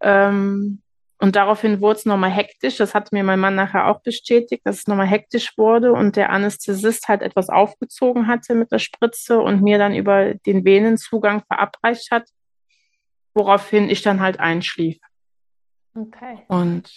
[0.00, 0.82] Ähm,
[1.18, 2.78] und daraufhin wurde es nochmal hektisch.
[2.78, 6.30] Das hat mir mein Mann nachher auch bestätigt, dass es nochmal hektisch wurde und der
[6.30, 12.10] Anästhesist halt etwas aufgezogen hatte mit der Spritze und mir dann über den Venenzugang verabreicht
[12.10, 12.28] hat,
[13.34, 14.98] woraufhin ich dann halt einschlief.
[15.94, 16.42] Okay.
[16.48, 16.90] Und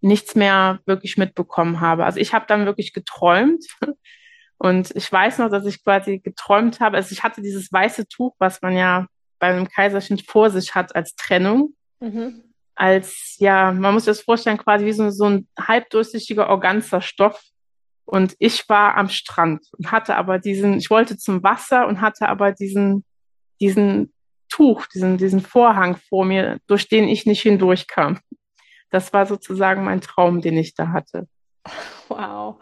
[0.00, 2.04] nichts mehr wirklich mitbekommen habe.
[2.04, 3.64] Also ich habe dann wirklich geträumt
[4.58, 8.34] und ich weiß noch, dass ich quasi geträumt habe, also ich hatte dieses weiße Tuch,
[8.38, 9.06] was man ja
[9.38, 11.74] bei einem Kaiserschnitt vor sich hat als Trennung.
[12.00, 12.44] Mhm.
[12.74, 17.40] Als, ja, man muss sich das vorstellen, quasi wie so, so ein halbdurchsichtiger Organzerstoff.
[18.04, 22.28] Und ich war am Strand und hatte aber diesen, ich wollte zum Wasser und hatte
[22.28, 23.04] aber diesen,
[23.60, 24.12] diesen
[24.48, 28.20] Tuch, diesen, diesen Vorhang vor mir, durch den ich nicht hindurchkam.
[28.90, 31.28] Das war sozusagen mein Traum, den ich da hatte.
[32.08, 32.56] Wow.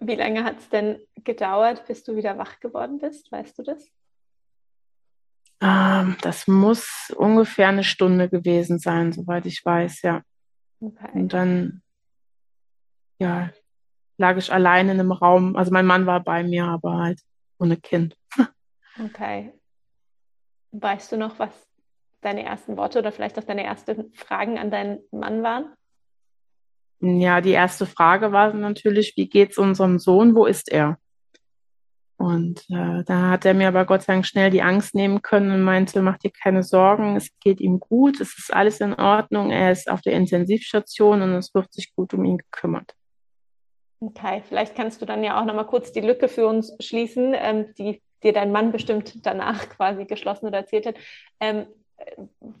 [0.00, 3.30] Wie lange hat es denn gedauert, bis du wieder wach geworden bist?
[3.32, 3.90] Weißt du das?
[5.62, 10.22] Ähm, das muss ungefähr eine Stunde gewesen sein, soweit ich weiß, ja.
[10.80, 11.10] Okay.
[11.12, 11.82] Und dann,
[13.18, 13.50] ja,
[14.16, 15.56] lag ich allein in einem Raum.
[15.56, 17.20] Also mein Mann war bei mir, aber halt
[17.58, 18.16] ohne Kind.
[18.98, 19.52] Okay.
[20.72, 21.50] Weißt du noch, was
[22.20, 25.74] deine ersten Worte oder vielleicht auch deine ersten Fragen an deinen Mann waren?
[27.00, 30.34] Ja, die erste Frage war natürlich, wie geht's unserem Sohn?
[30.34, 30.98] Wo ist er?
[32.18, 35.50] Und äh, da hat er mir aber Gott sei Dank schnell die Angst nehmen können
[35.52, 39.50] und meinte, mach dir keine Sorgen, es geht ihm gut, es ist alles in Ordnung,
[39.50, 42.94] er ist auf der Intensivstation und es wird sich gut um ihn gekümmert.
[44.00, 47.72] Okay, vielleicht kannst du dann ja auch nochmal kurz die Lücke für uns schließen, ähm,
[47.78, 50.96] die dir dein Mann bestimmt danach quasi geschlossen oder erzählt hat.
[51.40, 51.66] Ähm,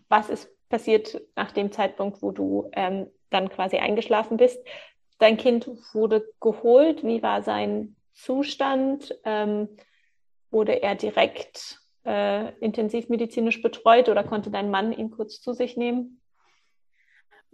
[0.08, 4.58] was ist passiert nach dem Zeitpunkt, wo du ähm, dann quasi eingeschlafen bist.
[5.18, 7.04] Dein Kind wurde geholt.
[7.04, 9.14] Wie war sein Zustand?
[9.24, 9.68] Ähm,
[10.50, 16.20] wurde er direkt äh, intensivmedizinisch betreut oder konnte dein Mann ihn kurz zu sich nehmen?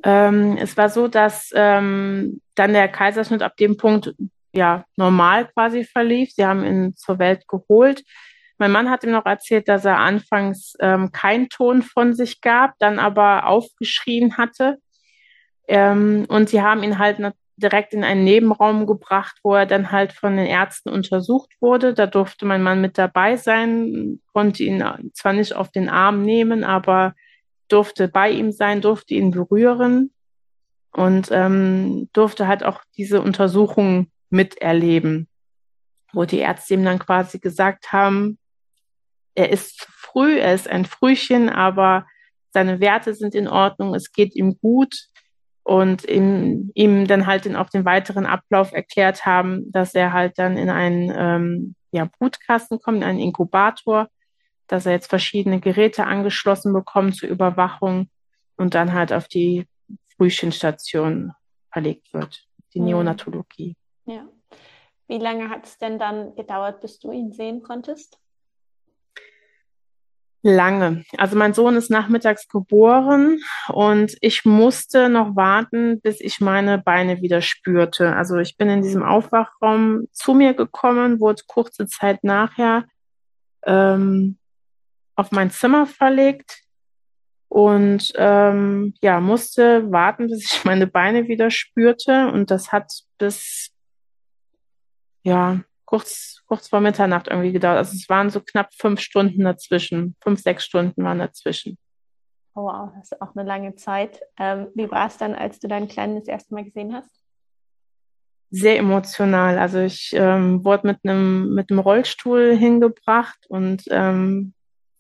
[0.03, 4.15] Ähm, es war so, dass ähm, dann der Kaiserschnitt ab dem Punkt
[4.57, 6.33] ja normal quasi verlief.
[6.33, 8.03] Sie haben ihn zur Welt geholt.
[8.59, 12.73] Mein Mann hat ihm noch erzählt, dass er anfangs ähm, keinen Ton von sich gab,
[12.79, 14.79] dann aber aufgeschrien hatte.
[15.69, 17.19] Ähm, und sie haben ihn halt
[17.57, 21.95] direkt in einen Nebenraum gebracht, wo er dann halt von den Ärzten untersucht wurde.
[21.95, 26.65] Da durfte mein Mann mit dabei sein, konnte ihn zwar nicht auf den Arm nehmen,
[26.65, 27.15] aber
[27.69, 30.13] durfte bei ihm sein, durfte ihn berühren
[30.93, 35.29] und ähm, durfte halt auch diese Untersuchung miterleben,
[36.13, 38.39] wo die Ärzte ihm dann quasi gesagt haben,
[39.35, 42.07] er ist früh, er ist ein Frühchen, aber
[42.53, 45.09] seine Werte sind in Ordnung, es geht ihm gut
[45.63, 50.39] und ihm, ihm dann halt in, auf den weiteren Ablauf erklärt haben, dass er halt
[50.39, 54.09] dann in einen ähm, ja, Brutkasten kommt, in einen Inkubator,
[54.69, 58.09] dass er jetzt verschiedene Geräte angeschlossen bekommt zur Überwachung
[58.57, 59.67] und dann halt auf die
[60.17, 61.33] Frühchenstation
[61.71, 62.87] verlegt wird, die mhm.
[62.87, 63.77] Neonatologie.
[64.07, 64.29] Ja.
[65.09, 68.19] Wie lange hat es denn dann gedauert, bis du ihn sehen konntest?
[70.43, 71.05] Lange.
[71.17, 77.21] Also mein Sohn ist nachmittags geboren und ich musste noch warten, bis ich meine Beine
[77.21, 78.15] wieder spürte.
[78.15, 82.85] Also ich bin in diesem Aufwachraum zu mir gekommen, wurde kurze Zeit nachher
[83.65, 84.39] ähm,
[85.17, 86.63] auf mein Zimmer verlegt
[87.49, 92.29] und ähm, ja, musste warten, bis ich meine Beine wieder spürte.
[92.29, 93.73] Und das hat bis
[95.27, 97.79] ja kurz, kurz vor Mitternacht irgendwie gedauert.
[97.79, 100.17] Also es waren so knapp fünf Stunden dazwischen.
[100.23, 101.79] Fünf, sechs Stunden waren dazwischen.
[102.55, 104.21] Oh wow, das ist auch eine lange Zeit.
[104.39, 107.11] Ähm, wie war es dann, als du deinen Kleinen das erste Mal gesehen hast?
[108.51, 109.59] Sehr emotional.
[109.59, 114.55] Also ich ähm, wurde mit einem mit einem Rollstuhl hingebracht und ähm,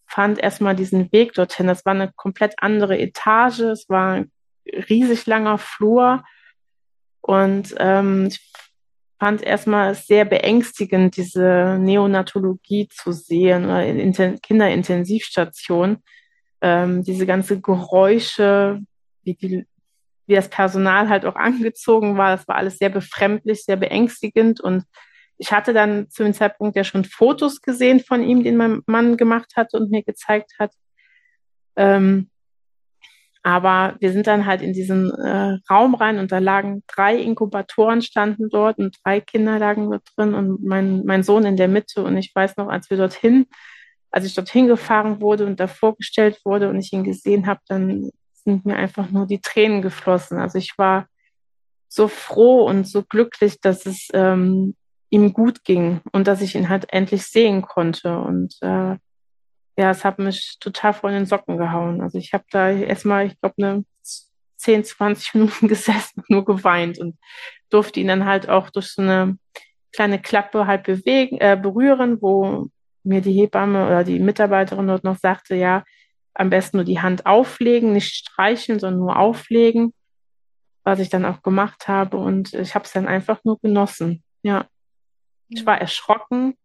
[0.06, 1.66] fand erstmal diesen Weg dorthin.
[1.66, 3.60] Das war eine komplett andere Etage.
[3.60, 4.32] Es war ein
[4.66, 6.24] riesig langer Flur.
[7.20, 8.52] Und ähm, ich
[9.18, 15.98] fand erstmal sehr beängstigend, diese Neonatologie zu sehen oder in Kinderintensivstation.
[16.60, 18.80] Ähm, diese ganze Geräusche,
[19.22, 19.66] wie, die,
[20.26, 24.84] wie das Personal halt auch angezogen war, das war alles sehr befremdlich, sehr beängstigend und
[25.38, 29.16] ich hatte dann zu dem Zeitpunkt ja schon Fotos gesehen von ihm, den mein Mann
[29.16, 30.72] gemacht hat und mir gezeigt hat.
[31.76, 32.30] Ähm,
[33.46, 38.02] aber wir sind dann halt in diesen äh, Raum rein und da lagen drei Inkubatoren
[38.02, 42.02] standen dort und drei Kinder lagen dort drin und mein, mein Sohn in der Mitte.
[42.02, 43.46] Und ich weiß noch, als wir dorthin,
[44.10, 48.10] als ich dorthin gefahren wurde und da vorgestellt wurde und ich ihn gesehen habe, dann
[48.32, 50.38] sind mir einfach nur die Tränen geflossen.
[50.38, 51.06] Also ich war
[51.86, 54.74] so froh und so glücklich, dass es ähm,
[55.10, 58.18] ihm gut ging und dass ich ihn halt endlich sehen konnte.
[58.18, 58.96] Und äh,
[59.76, 62.00] ja, es hat mich total vor den Socken gehauen.
[62.00, 63.84] Also ich habe da erstmal, ich glaube, eine
[64.56, 67.16] 10, 20 Minuten gesessen und nur geweint und
[67.70, 69.38] durfte ihn dann halt auch durch so eine
[69.92, 72.68] kleine Klappe halt bewegen, äh, berühren, wo
[73.02, 75.84] mir die Hebamme oder die Mitarbeiterin dort noch sagte, ja,
[76.34, 79.94] am besten nur die Hand auflegen, nicht streicheln, sondern nur auflegen,
[80.84, 84.22] was ich dann auch gemacht habe und ich habe es dann einfach nur genossen.
[84.42, 84.66] Ja,
[85.48, 86.56] ich war erschrocken,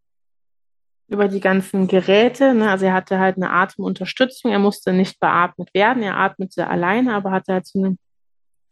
[1.12, 2.54] über die ganzen Geräte.
[2.54, 2.71] Ne?
[2.71, 4.52] Also er hatte halt eine Atemunterstützung.
[4.52, 6.02] Er musste nicht beatmet werden.
[6.04, 7.97] Er atmete alleine, aber hatte halt so eine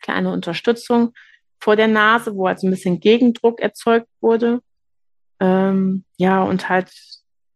[0.02, 1.14] kleine Unterstützung
[1.60, 4.62] vor der Nase, wo halt so ein bisschen Gegendruck erzeugt wurde.
[5.42, 6.90] Ähm, ja, und halt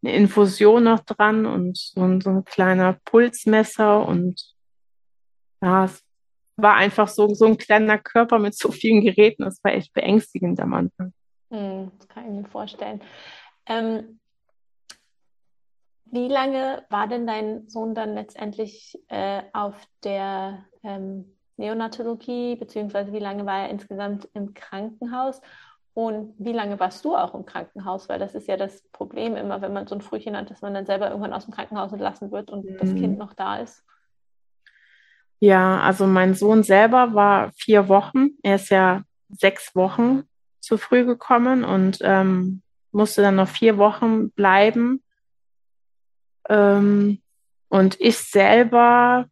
[0.04, 4.54] eine Infusion noch dran und so ein, so ein kleiner Pulsmesser und
[5.62, 6.04] ja, es
[6.58, 9.43] war einfach so, so ein kleiner Körper mit so vielen Geräten.
[9.43, 11.13] Das war echt beängstigend am Anfang.
[11.52, 13.02] Hm, das kann ich mir vorstellen.
[13.65, 14.19] Ähm,
[16.13, 19.73] wie lange war denn dein Sohn dann letztendlich äh, auf
[20.04, 21.26] der ähm,
[21.58, 25.41] Neonatologie, beziehungsweise wie lange war er insgesamt im Krankenhaus?
[25.95, 28.10] Und wie lange warst du auch im Krankenhaus?
[28.10, 30.76] Weil das ist ja das Problem immer, wenn man so ein Frühchen hat, dass man
[30.76, 32.78] dann selber irgendwann aus dem Krankenhaus entlassen wird und mhm.
[32.78, 33.84] das Kind noch da ist.
[35.39, 38.38] Ja, also mein Sohn selber war vier Wochen.
[38.43, 40.23] Er ist ja sechs Wochen
[40.60, 45.02] zu früh gekommen und ähm, musste dann noch vier Wochen bleiben.
[46.49, 47.21] Ähm,
[47.69, 49.27] und ich selber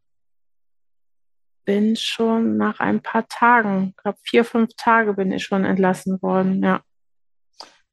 [1.66, 6.22] bin schon nach ein paar Tagen, ich glaube vier, fünf Tage bin ich schon entlassen
[6.22, 6.82] worden, ja.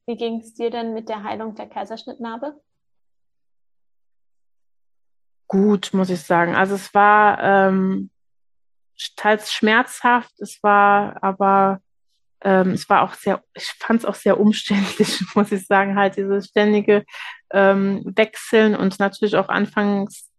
[0.07, 2.59] Wie ging es dir denn mit der Heilung der Kaiserschnittnarbe?
[5.49, 6.55] Gut, muss ich sagen.
[6.55, 8.11] Also es war ähm,
[9.17, 11.81] teils schmerzhaft, es war aber
[12.43, 16.17] ähm, es war auch sehr, ich fand es auch sehr umständlich, muss ich sagen, halt
[16.17, 17.05] dieses ständige
[17.53, 20.31] ähm, Wechseln und natürlich auch anfangs,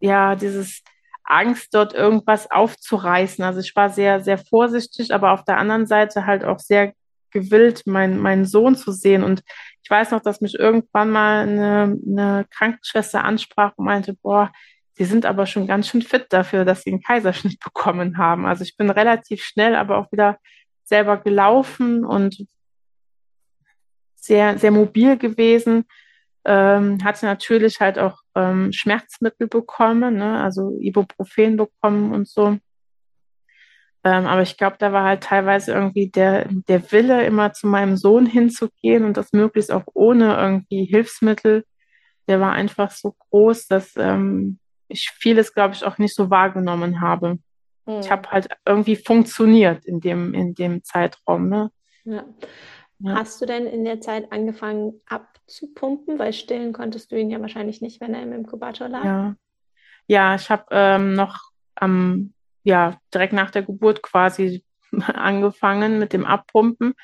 [0.00, 0.82] ja, dieses
[1.24, 3.42] Angst, dort irgendwas aufzureißen.
[3.42, 6.92] Also ich war sehr, sehr vorsichtig, aber auf der anderen Seite halt auch sehr
[7.30, 9.24] gewillt, mein, meinen Sohn zu sehen.
[9.24, 9.42] Und
[9.82, 14.52] ich weiß noch, dass mich irgendwann mal eine, eine Krankenschwester ansprach und meinte, boah,
[14.96, 18.46] Sie sind aber schon ganz schön fit dafür, dass Sie einen Kaiserschnitt bekommen haben.
[18.46, 20.38] Also ich bin relativ schnell, aber auch wieder
[20.84, 22.46] selber gelaufen und
[24.16, 25.84] sehr, sehr mobil gewesen.
[26.46, 30.42] Ähm, hatte natürlich halt auch ähm, Schmerzmittel bekommen, ne?
[30.42, 32.58] also Ibuprofen bekommen und so.
[34.06, 37.96] Ähm, aber ich glaube, da war halt teilweise irgendwie der, der Wille, immer zu meinem
[37.96, 41.64] Sohn hinzugehen und das möglichst auch ohne irgendwie Hilfsmittel.
[42.28, 47.00] Der war einfach so groß, dass ähm, ich vieles, glaube ich, auch nicht so wahrgenommen
[47.00, 47.38] habe.
[47.86, 48.00] Mhm.
[48.00, 51.48] Ich habe halt irgendwie funktioniert in dem, in dem Zeitraum.
[51.48, 51.70] Ne?
[52.04, 52.24] Ja.
[52.98, 53.16] Ja.
[53.16, 56.18] Hast du denn in der Zeit angefangen abzupumpen?
[56.18, 59.04] Weil stillen konntest du ihn ja wahrscheinlich nicht, wenn er im Inkubator lag.
[59.04, 59.36] Ja,
[60.06, 61.40] ja ich habe ähm, noch
[61.74, 64.64] am, ja, direkt nach der Geburt quasi
[65.06, 66.94] angefangen mit dem Abpumpen.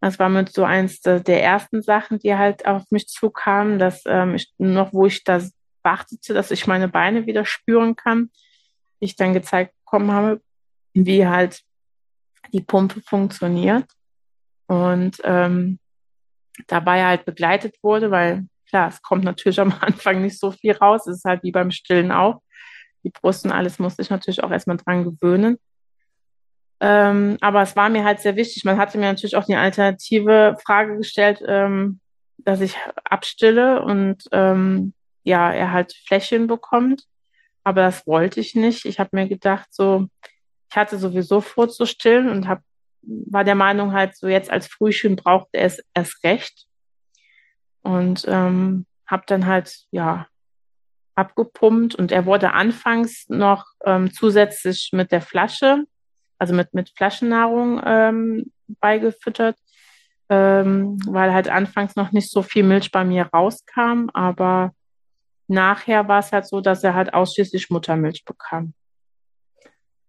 [0.00, 4.36] Das war mit so eins der ersten Sachen, die halt auf mich zukamen, dass ähm,
[4.36, 5.42] ich noch, wo ich da
[5.82, 8.30] wartete, dass ich meine Beine wieder spüren kann,
[9.00, 10.40] ich dann gezeigt bekommen habe,
[10.94, 11.62] wie halt
[12.52, 13.86] die Pumpe funktioniert
[14.66, 15.78] und ähm,
[16.66, 21.06] dabei halt begleitet wurde, weil klar, es kommt natürlich am Anfang nicht so viel raus,
[21.06, 22.42] es ist halt wie beim Stillen auch.
[23.04, 25.58] Die Brust und alles musste ich natürlich auch erstmal dran gewöhnen.
[26.80, 28.64] Ähm, aber es war mir halt sehr wichtig.
[28.64, 32.00] Man hatte mir natürlich auch die alternative Frage gestellt, ähm,
[32.38, 37.04] dass ich abstille und ähm, ja, er halt Fläschchen bekommt.
[37.68, 38.86] Aber das wollte ich nicht.
[38.86, 40.08] Ich habe mir gedacht, so,
[40.70, 42.62] ich hatte sowieso vor zu stillen und hab,
[43.02, 46.64] war der Meinung halt, so jetzt als Frühchen braucht er es erst recht.
[47.82, 50.28] Und ähm, habe dann halt, ja,
[51.14, 55.84] abgepumpt und er wurde anfangs noch ähm, zusätzlich mit der Flasche,
[56.38, 58.50] also mit, mit Flaschennahrung ähm,
[58.80, 59.58] beigefüttert,
[60.30, 64.72] ähm, weil halt anfangs noch nicht so viel Milch bei mir rauskam, aber
[65.48, 68.74] nachher war es halt so, dass er halt ausschließlich Muttermilch bekam.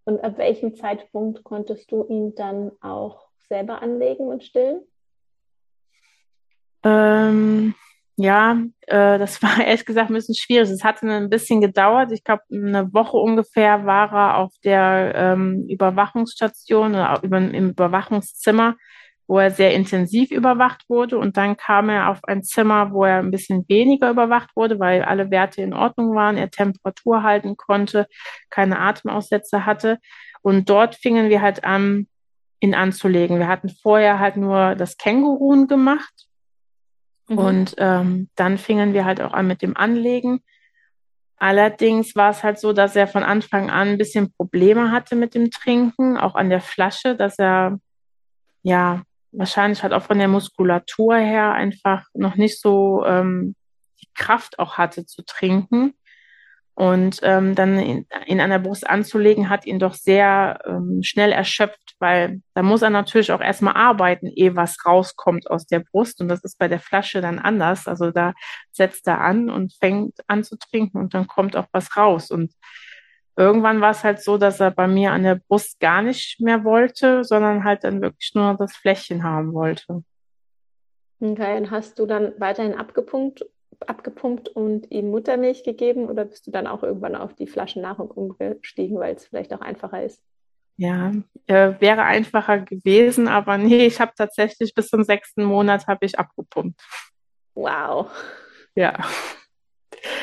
[0.05, 4.81] Und ab welchem Zeitpunkt konntest du ihn dann auch selber anlegen und stillen?
[6.83, 7.75] Ähm,
[8.15, 10.69] ja, äh, das war ehrlich gesagt ein bisschen schwierig.
[10.69, 12.11] Es hatte ein bisschen gedauert.
[12.11, 18.75] Ich glaube, eine Woche ungefähr war er auf der ähm, Überwachungsstation oder im Überwachungszimmer,
[19.29, 21.17] wo er sehr intensiv überwacht wurde.
[21.17, 25.03] Und dann kam er auf ein Zimmer, wo er ein bisschen weniger überwacht wurde, weil
[25.03, 28.07] alle Werte in Ordnung waren, er Temperatur halten konnte,
[28.49, 29.99] keine Atemaussätze hatte.
[30.41, 32.07] Und dort fingen wir halt an,
[32.59, 33.39] ihn anzulegen.
[33.39, 36.29] Wir hatten vorher halt nur das Känguruen gemacht
[37.29, 37.37] Mhm.
[37.37, 40.41] Und ähm, dann fingen wir halt auch an mit dem Anlegen.
[41.37, 45.35] Allerdings war es halt so, dass er von Anfang an ein bisschen Probleme hatte mit
[45.35, 47.79] dem Trinken, auch an der Flasche, dass er
[48.61, 53.55] ja wahrscheinlich halt auch von der Muskulatur her einfach noch nicht so ähm,
[54.01, 55.93] die Kraft auch hatte zu trinken.
[56.79, 61.97] Und ähm, dann in, in einer Brust anzulegen, hat ihn doch sehr ähm, schnell erschöpft,
[61.99, 66.21] weil da muss er natürlich auch erstmal arbeiten, ehe was rauskommt aus der Brust.
[66.21, 67.85] Und das ist bei der Flasche dann anders.
[67.85, 68.33] Also da
[68.71, 72.31] setzt er an und fängt an zu trinken und dann kommt auch was raus.
[72.31, 72.53] Und
[73.39, 76.63] irgendwann war es halt so, dass er bei mir an der Brust gar nicht mehr
[76.63, 80.03] wollte, sondern halt dann wirklich nur das Fläschchen haben wollte.
[81.21, 83.45] Okay, und hast du dann weiterhin abgepumpt
[83.87, 88.99] abgepumpt und ihm Muttermilch gegeben oder bist du dann auch irgendwann auf die Flaschennahrung umgestiegen,
[88.99, 90.21] weil es vielleicht auch einfacher ist?
[90.77, 91.11] Ja,
[91.47, 96.17] äh, wäre einfacher gewesen, aber nee, ich habe tatsächlich bis zum sechsten Monat habe ich
[96.17, 96.79] abgepumpt.
[97.53, 98.09] Wow.
[98.75, 98.93] Ja.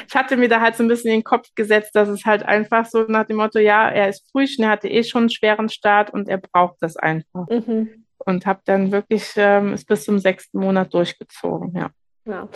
[0.09, 2.43] Ich hatte mir da halt so ein bisschen in den Kopf gesetzt, dass es halt
[2.43, 5.69] einfach so nach dem Motto, ja, er ist Frühchen, er hatte eh schon einen schweren
[5.69, 7.49] Start und er braucht das einfach.
[7.49, 8.07] Mhm.
[8.19, 11.91] Und habe dann wirklich ähm, es bis zum sechsten Monat durchgezogen, ja.
[12.25, 12.49] Ja.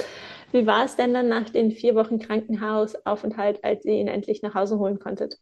[0.53, 4.55] Wie war es denn dann nach den vier Wochen Krankenhausaufenthalt, als ihr ihn endlich nach
[4.55, 5.37] Hause holen konntet?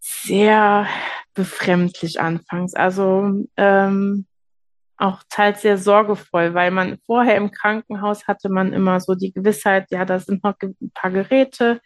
[0.00, 0.86] Sehr
[1.34, 2.74] befremdlich anfangs.
[2.74, 4.26] Also ähm,
[4.98, 9.90] auch teils sehr sorgevoll, weil man vorher im Krankenhaus hatte man immer so die Gewissheit,
[9.90, 11.80] ja, da sind noch ein paar Geräte,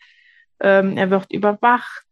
[0.61, 2.05] ähm, er wird überwacht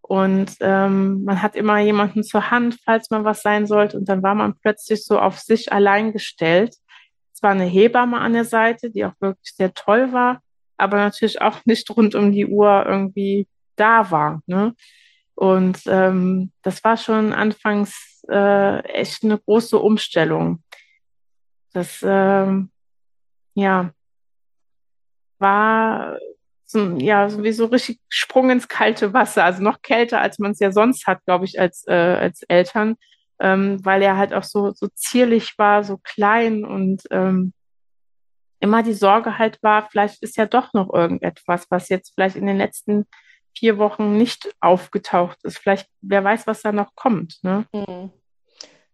[0.00, 3.98] und ähm, man hat immer jemanden zur Hand, falls mal was sein sollte.
[3.98, 6.76] Und dann war man plötzlich so auf sich allein gestellt
[7.42, 10.40] zwar eine Hebamme an der Seite, die auch wirklich sehr toll war,
[10.76, 14.42] aber natürlich auch nicht rund um die Uhr irgendwie da war.
[14.46, 14.74] Ne?
[15.34, 20.62] Und ähm, das war schon anfangs äh, echt eine große Umstellung.
[21.72, 22.70] Das ähm,
[23.54, 23.92] ja
[25.38, 26.18] war
[26.64, 30.72] so, ja sowieso richtig Sprung ins kalte Wasser, also noch kälter als man es ja
[30.72, 32.96] sonst hat, glaube ich, als äh, als Eltern
[33.42, 37.52] ähm, weil er halt auch so, so zierlich war, so klein und ähm,
[38.60, 42.46] immer die Sorge halt war, vielleicht ist ja doch noch irgendetwas, was jetzt vielleicht in
[42.46, 43.06] den letzten
[43.56, 45.58] vier Wochen nicht aufgetaucht ist.
[45.58, 47.38] Vielleicht, wer weiß, was da noch kommt.
[47.42, 47.66] Ne?
[47.72, 48.10] Mhm.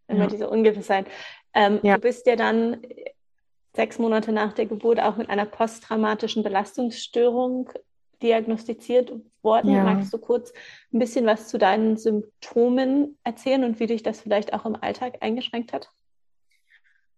[0.09, 0.27] Immer ja.
[0.27, 1.07] diese Ungewissheit.
[1.55, 1.97] Ähm, ja.
[1.97, 2.83] Du bist ja dann
[3.75, 7.71] sechs Monate nach der Geburt auch mit einer posttraumatischen Belastungsstörung
[8.23, 9.73] diagnostiziert worden.
[9.73, 9.85] Ja.
[9.85, 10.53] Magst du kurz
[10.93, 15.19] ein bisschen was zu deinen Symptomen erzählen und wie dich das vielleicht auch im Alltag
[15.21, 15.91] eingeschränkt hat?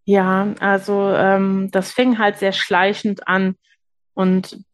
[0.05, 3.57] Ja, also ähm, das fing halt sehr schleichend an
[4.14, 4.64] und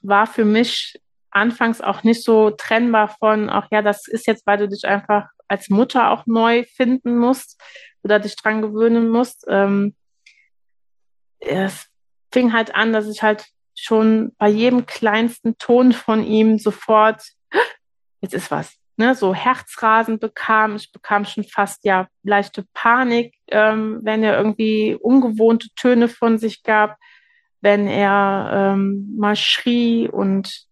[0.00, 1.00] war für mich
[1.36, 5.28] anfangs auch nicht so trennbar von, ach ja, das ist jetzt, weil du dich einfach
[5.48, 7.60] als Mutter auch neu finden musst
[8.02, 9.44] oder dich dran gewöhnen musst.
[9.48, 9.94] Ähm,
[11.38, 11.86] es
[12.32, 17.22] fing halt an, dass ich halt schon bei jedem kleinsten Ton von ihm sofort,
[18.20, 20.76] jetzt ist was, ne, so Herzrasen bekam.
[20.76, 26.62] Ich bekam schon fast ja leichte Panik, ähm, wenn er irgendwie ungewohnte Töne von sich
[26.62, 26.96] gab,
[27.60, 30.66] wenn er ähm, mal schrie und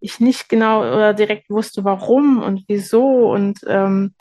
[0.00, 4.14] ich nicht genau oder direkt wusste, warum und wieso und ähm,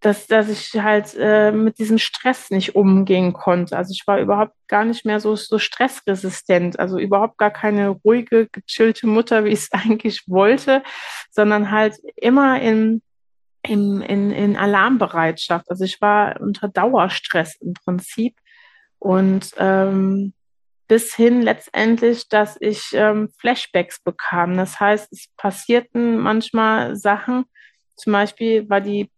[0.00, 3.76] dass, dass ich halt äh, mit diesem Stress nicht umgehen konnte.
[3.76, 8.48] Also ich war überhaupt gar nicht mehr so, so stressresistent, also überhaupt gar keine ruhige,
[8.50, 10.82] gechillte Mutter, wie ich es eigentlich wollte,
[11.30, 13.02] sondern halt immer in,
[13.62, 15.70] in, in, in Alarmbereitschaft.
[15.70, 18.38] Also ich war unter Dauerstress im Prinzip
[18.98, 20.32] und ähm,
[20.90, 24.56] bis hin letztendlich, dass ich ähm, Flashbacks bekam.
[24.56, 27.44] Das heißt, es passierten manchmal Sachen,
[27.94, 29.08] zum Beispiel war die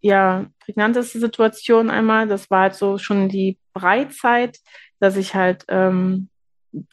[0.00, 4.56] ja, prägnanteste Situation einmal, das war halt so schon die Breizeit,
[4.98, 6.30] dass ich halt ähm,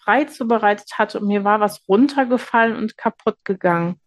[0.03, 4.01] Brei zubereitet hatte und mir war was runtergefallen und kaputt gegangen.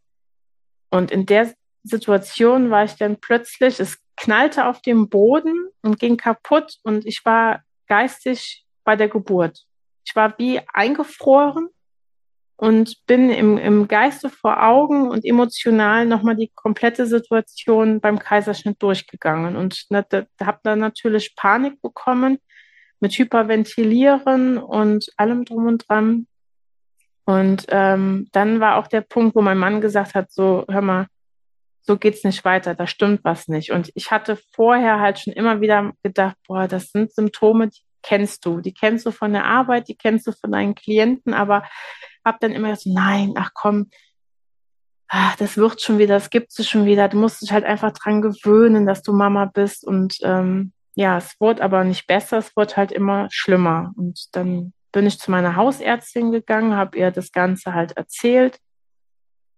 [0.90, 1.50] Und in der
[1.82, 7.24] Situation war ich dann plötzlich, es knallte auf dem Boden und ging kaputt und ich
[7.24, 9.64] war geistig bei der Geburt.
[10.10, 11.68] Ich war wie eingefroren
[12.56, 18.82] und bin im, im Geiste vor Augen und emotional nochmal die komplette Situation beim Kaiserschnitt
[18.82, 22.38] durchgegangen und ne, da, habe dann natürlich Panik bekommen
[22.98, 26.26] mit Hyperventilieren und allem drum und dran.
[27.24, 31.06] Und ähm, dann war auch der Punkt, wo mein Mann gesagt hat, so, hör mal,
[31.82, 33.70] so geht's nicht weiter, da stimmt was nicht.
[33.70, 38.44] Und ich hatte vorher halt schon immer wieder gedacht, boah, das sind Symptome, die kennst
[38.44, 41.64] du, die kennst du von der Arbeit, die kennst du von deinen Klienten, aber
[42.24, 43.90] hab dann immer so, nein, ach komm,
[45.08, 47.08] ach, das wird schon wieder, das gibt es schon wieder.
[47.08, 49.84] Du musst dich halt einfach dran gewöhnen, dass du Mama bist.
[49.84, 53.92] Und ähm, ja, es wurde aber nicht besser, es wurde halt immer schlimmer.
[53.96, 58.58] Und dann bin ich zu meiner Hausärztin gegangen, habe ihr das Ganze halt erzählt.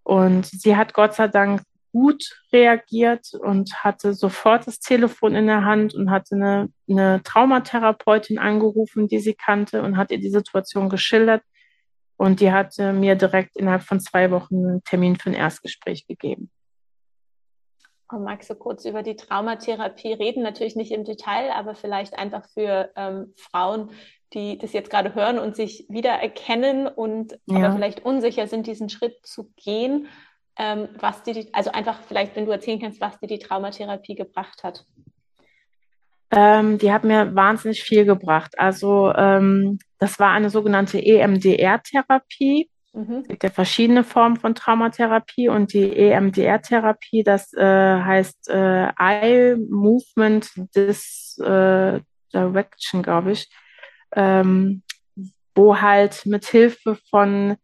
[0.05, 1.63] Und sie hat Gott sei Dank
[1.93, 8.39] gut reagiert und hatte sofort das Telefon in der Hand und hatte eine, eine Traumatherapeutin
[8.39, 11.43] angerufen, die sie kannte und hat ihr die Situation geschildert.
[12.17, 16.51] Und die hat mir direkt innerhalb von zwei Wochen einen Termin für ein Erstgespräch gegeben.
[18.13, 20.43] Und magst du kurz über die Traumatherapie reden?
[20.43, 23.91] Natürlich nicht im Detail, aber vielleicht einfach für ähm, Frauen,
[24.35, 27.57] die das jetzt gerade hören und sich wiedererkennen und ja.
[27.57, 30.09] aber vielleicht unsicher sind, diesen Schritt zu gehen.
[30.59, 34.15] Ähm, was dir die, also einfach vielleicht, wenn du erzählen kannst, was dir die Traumatherapie
[34.15, 34.85] gebracht hat.
[36.31, 38.59] Ähm, die hat mir wahnsinnig viel gebracht.
[38.59, 42.71] Also ähm, das war eine sogenannte EMDR-Therapie.
[42.95, 43.19] Mhm.
[43.23, 49.57] Es gibt ja verschiedene Formen von Traumatherapie und die EMDR-Therapie, das äh, heißt äh, Eye
[49.57, 52.01] Movement Dis, äh,
[52.33, 53.51] Direction, glaube ich,
[54.15, 54.83] ähm,
[55.55, 57.57] wo halt mit Hilfe von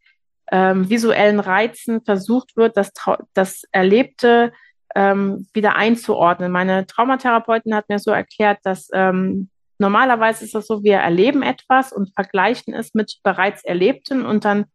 [0.51, 2.93] ähm, visuellen Reizen versucht wird, das,
[3.35, 4.53] das Erlebte
[4.95, 6.51] ähm, wieder einzuordnen.
[6.51, 11.93] Meine Traumatherapeutin hat mir so erklärt, dass ähm, normalerweise ist es so, wir erleben etwas
[11.93, 14.67] und vergleichen es mit bereits Erlebten und dann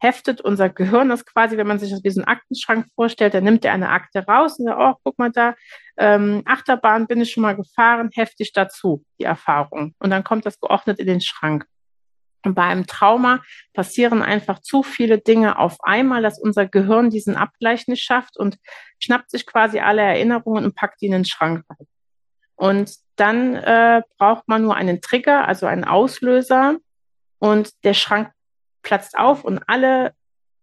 [0.00, 3.44] heftet unser Gehirn das quasi, wenn man sich das wie so einen Aktenschrank vorstellt, dann
[3.44, 5.54] nimmt er eine Akte raus und sagt, oh, guck mal da,
[5.98, 9.94] ähm, Achterbahn bin ich schon mal gefahren, heftig dazu, die Erfahrung.
[9.98, 11.66] Und dann kommt das geordnet in den Schrank.
[12.44, 13.42] Und bei einem Trauma
[13.74, 18.58] passieren einfach zu viele Dinge auf einmal, dass unser Gehirn diesen Abgleich nicht schafft und
[18.98, 21.86] schnappt sich quasi alle Erinnerungen und packt die in den Schrank rein.
[22.56, 26.76] Und dann äh, braucht man nur einen Trigger, also einen Auslöser,
[27.40, 28.30] und der Schrank
[28.82, 30.12] platzt auf und alle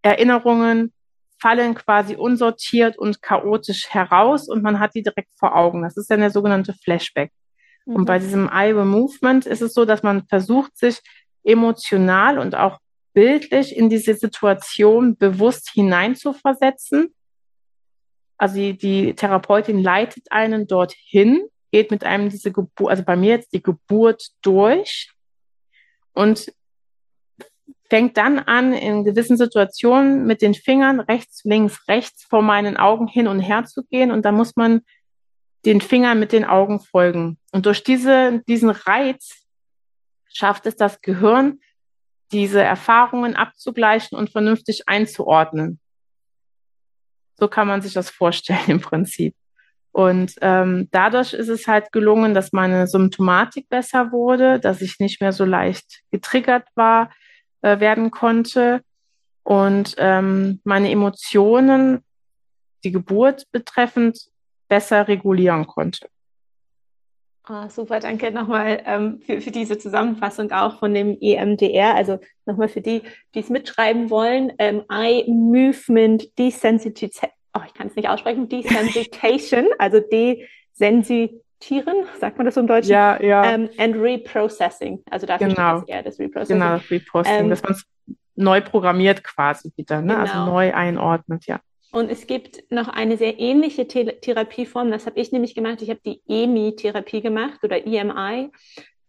[0.01, 0.93] Erinnerungen
[1.39, 5.83] fallen quasi unsortiert und chaotisch heraus und man hat die direkt vor Augen.
[5.83, 7.31] Das ist dann der sogenannte Flashback.
[7.85, 7.95] Mhm.
[7.95, 11.01] Und bei diesem Eye Movement ist es so, dass man versucht, sich
[11.47, 12.79] emotional und auch
[13.13, 17.15] bildlich in diese Situation bewusst hineinzuversetzen.
[18.37, 23.31] Also die, die Therapeutin leitet einen dorthin, geht mit einem diese Geburt, also bei mir
[23.31, 25.11] jetzt die Geburt durch
[26.13, 26.51] und
[27.89, 33.07] fängt dann an, in gewissen Situationen mit den Fingern rechts, links, rechts vor meinen Augen
[33.07, 34.11] hin und her zu gehen.
[34.11, 34.81] Und da muss man
[35.65, 37.39] den Fingern mit den Augen folgen.
[37.51, 39.46] Und durch diese, diesen Reiz
[40.33, 41.59] schafft es das Gehirn,
[42.31, 45.79] diese Erfahrungen abzugleichen und vernünftig einzuordnen.
[47.35, 49.35] So kann man sich das vorstellen im Prinzip.
[49.91, 55.21] Und ähm, dadurch ist es halt gelungen, dass meine Symptomatik besser wurde, dass ich nicht
[55.21, 57.11] mehr so leicht getriggert war,
[57.61, 58.81] äh, werden konnte
[59.43, 62.03] und ähm, meine Emotionen,
[62.83, 64.19] die Geburt betreffend,
[64.67, 66.09] besser regulieren konnte.
[67.49, 71.95] Oh, super, danke nochmal ähm, für, für diese Zusammenfassung auch von dem EMDR.
[71.95, 74.51] Also nochmal für die, die es mitschreiben wollen.
[74.59, 82.45] Ähm, Eye Movement Desensitization, oh, ich kann es nicht aussprechen, Desensitization, also desensitieren, sagt man
[82.45, 82.91] das so im Deutschen?
[82.91, 83.53] Ja, ja.
[83.53, 85.77] Ähm, and Reprocessing, also dafür genau.
[85.77, 86.59] steht das eher das Reprocessing.
[86.59, 87.85] Genau, das Reprocessing, ähm, dass man es
[88.35, 90.17] neu programmiert quasi wieder, ne?
[90.17, 90.43] Also genau.
[90.43, 91.61] also neu einordnet, ja.
[91.91, 95.81] Und es gibt noch eine sehr ähnliche The Therapieform, das habe ich nämlich gemacht.
[95.81, 98.49] Ich habe die EMI-Therapie gemacht oder EMI.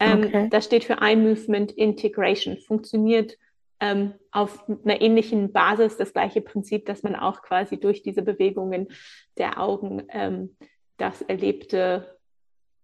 [0.00, 0.48] Ähm, okay.
[0.50, 2.56] Das steht für Eye Movement Integration.
[2.58, 3.36] Funktioniert
[3.80, 8.88] ähm, auf einer ähnlichen Basis das gleiche Prinzip, dass man auch quasi durch diese Bewegungen
[9.36, 10.56] der Augen ähm,
[10.96, 12.18] das Erlebte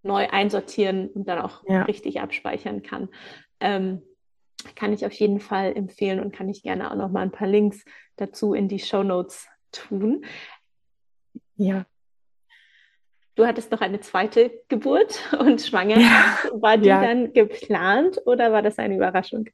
[0.03, 1.83] neu einsortieren und dann auch ja.
[1.85, 3.09] richtig abspeichern kann.
[3.61, 4.03] Ähm,
[4.77, 7.49] kann ich auf jeden Fall empfehlen und kann ich gerne auch noch mal ein paar
[7.49, 7.85] Links
[8.17, 10.25] dazu in die Show Notes tun.
[11.57, 11.85] Ja.
[13.35, 16.45] Du hattest noch eine zweite Geburt und Schwangerschaft.
[16.45, 16.51] Ja.
[16.63, 17.03] War die ja.
[17.03, 19.47] dann geplant oder war das eine Überraschung?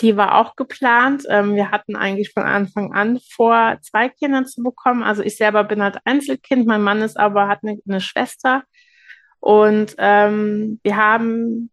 [0.00, 1.24] Die war auch geplant.
[1.28, 5.02] Ähm, wir hatten eigentlich von Anfang an vor, zwei Kinder zu bekommen.
[5.02, 8.64] Also ich selber bin halt Einzelkind, mein Mann ist aber, hat eine, eine Schwester.
[9.40, 11.71] Und ähm, wir haben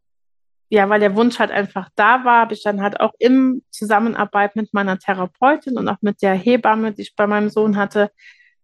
[0.70, 4.56] ja, weil der Wunsch halt einfach da war, habe ich dann halt auch im Zusammenarbeit
[4.56, 8.12] mit meiner Therapeutin und auch mit der Hebamme, die ich bei meinem Sohn hatte,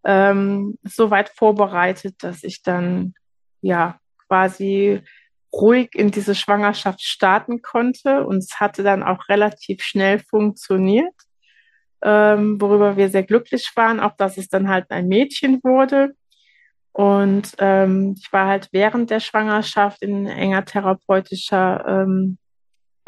[0.03, 3.15] ähm, so weit vorbereitet, dass ich dann
[3.61, 5.01] ja quasi
[5.51, 8.25] ruhig in diese Schwangerschaft starten konnte.
[8.25, 11.13] Und es hatte dann auch relativ schnell funktioniert,
[12.03, 16.13] ähm, worüber wir sehr glücklich waren, auch dass es dann halt ein Mädchen wurde.
[16.95, 22.37] Und ähm, ich war halt während der Schwangerschaft in enger therapeutischer ähm,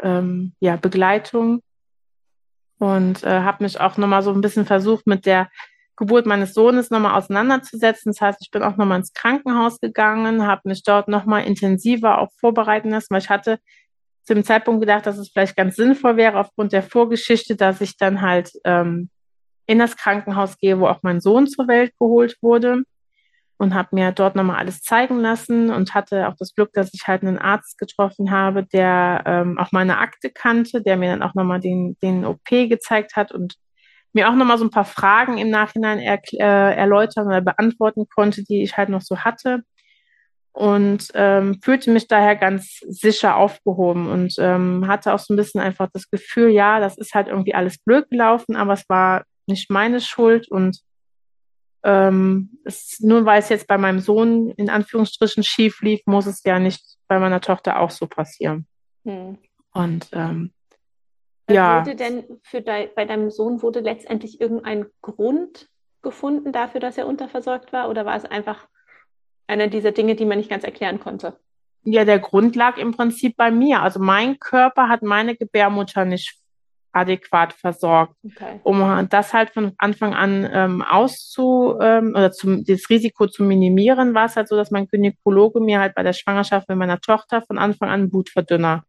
[0.02, 1.62] ähm, ja, Begleitung
[2.78, 5.48] und äh, habe mich auch nochmal so ein bisschen versucht, mit der
[5.96, 8.12] Geburt meines Sohnes nochmal auseinanderzusetzen.
[8.12, 12.28] Das heißt, ich bin auch nochmal ins Krankenhaus gegangen, habe mich dort nochmal intensiver auch
[12.38, 13.58] vorbereiten lassen, weil ich hatte
[14.22, 17.96] zu dem Zeitpunkt gedacht, dass es vielleicht ganz sinnvoll wäre, aufgrund der Vorgeschichte, dass ich
[17.96, 19.08] dann halt ähm,
[19.64, 22.82] in das Krankenhaus gehe, wo auch mein Sohn zur Welt geholt wurde
[23.58, 27.06] und habe mir dort nochmal alles zeigen lassen und hatte auch das Glück, dass ich
[27.06, 31.34] halt einen Arzt getroffen habe, der ähm, auch meine Akte kannte, der mir dann auch
[31.34, 33.56] nochmal den, den OP gezeigt hat und
[34.12, 38.44] mir auch nochmal so ein paar Fragen im Nachhinein er, äh, erläutern oder beantworten konnte,
[38.44, 39.62] die ich halt noch so hatte.
[40.52, 45.60] Und ähm, fühlte mich daher ganz sicher aufgehoben und ähm, hatte auch so ein bisschen
[45.60, 49.70] einfach das Gefühl, ja, das ist halt irgendwie alles blöd gelaufen, aber es war nicht
[49.70, 50.80] meine Schuld und
[51.82, 56.42] ähm, es, nur weil es jetzt bei meinem Sohn in Anführungsstrichen schief lief, muss es
[56.44, 58.66] ja nicht bei meiner Tochter auch so passieren.
[59.04, 59.38] Hm.
[59.72, 60.52] Und ähm,
[61.48, 61.80] äh, ja.
[61.80, 65.68] Wurde denn für de bei deinem Sohn wurde letztendlich irgendein Grund
[66.02, 67.88] gefunden dafür, dass er unterversorgt war?
[67.88, 68.68] Oder war es einfach
[69.46, 71.38] einer dieser Dinge, die man nicht ganz erklären konnte?
[71.84, 73.82] Ja, der Grund lag im Prinzip bei mir.
[73.82, 76.36] Also mein Körper hat meine Gebärmutter nicht
[76.98, 78.14] adäquat versorgt.
[78.24, 78.60] Okay.
[78.62, 84.14] Um das halt von Anfang an ähm, auszu ähm, oder zum, das Risiko zu minimieren,
[84.14, 87.42] war es halt so, dass mein Gynäkologe mir halt bei der Schwangerschaft mit meiner Tochter
[87.42, 88.84] von Anfang an Blutverdünner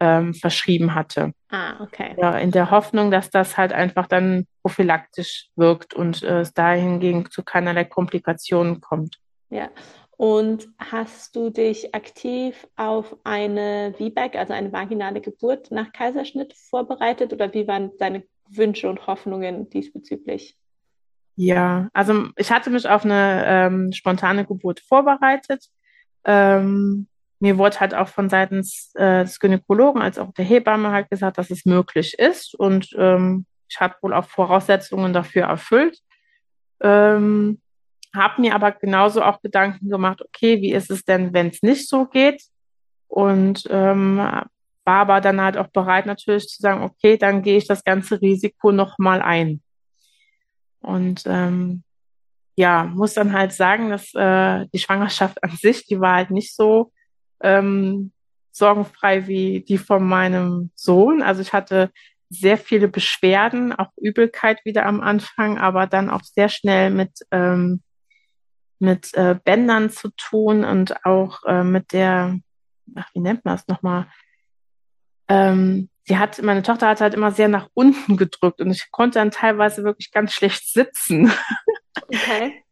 [0.00, 1.32] ähm, verschrieben hatte.
[1.50, 2.14] Ah, okay.
[2.18, 7.30] Ja, in der Hoffnung, dass das halt einfach dann prophylaktisch wirkt und äh, es dahingegen
[7.30, 9.18] zu keinerlei Komplikationen kommt.
[9.50, 9.70] Ja,
[10.16, 17.32] und hast du dich aktiv auf eine VBAC, also eine vaginale Geburt nach Kaiserschnitt vorbereitet
[17.32, 20.56] oder wie waren deine Wünsche und Hoffnungen diesbezüglich?
[21.36, 25.66] Ja, also ich hatte mich auf eine ähm, spontane Geburt vorbereitet.
[26.24, 27.08] Ähm,
[27.40, 31.38] mir wurde halt auch von seitens äh, des Gynäkologen als auch der Hebamme halt gesagt,
[31.38, 35.98] dass es möglich ist und ähm, ich habe wohl auch Voraussetzungen dafür erfüllt.
[36.80, 37.60] Ähm,
[38.14, 41.88] habe mir aber genauso auch Gedanken gemacht, okay, wie ist es denn, wenn es nicht
[41.88, 42.42] so geht?
[43.08, 44.46] Und ähm, war
[44.84, 48.72] aber dann halt auch bereit natürlich zu sagen, okay, dann gehe ich das ganze Risiko
[48.72, 49.62] nochmal ein.
[50.80, 51.82] Und ähm,
[52.56, 56.54] ja, muss dann halt sagen, dass äh, die Schwangerschaft an sich, die war halt nicht
[56.54, 56.92] so
[57.40, 58.12] ähm,
[58.52, 61.22] sorgenfrei wie die von meinem Sohn.
[61.22, 61.90] Also ich hatte
[62.30, 67.82] sehr viele Beschwerden, auch Übelkeit wieder am Anfang, aber dann auch sehr schnell mit ähm,
[68.84, 72.38] mit äh, Bändern zu tun und auch äh, mit der,
[72.94, 74.06] ach, wie nennt man das nochmal?
[75.28, 79.18] Ähm, sie hat, meine Tochter hat halt immer sehr nach unten gedrückt und ich konnte
[79.18, 81.32] dann teilweise wirklich ganz schlecht sitzen.
[82.08, 82.62] Okay.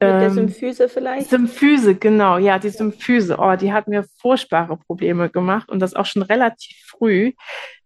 [0.00, 1.30] der ähm, Symphyse vielleicht?
[1.30, 3.36] Symphyse, genau, ja, die Symphyse.
[3.38, 7.32] Oh, die hat mir furchtbare Probleme gemacht und das auch schon relativ früh,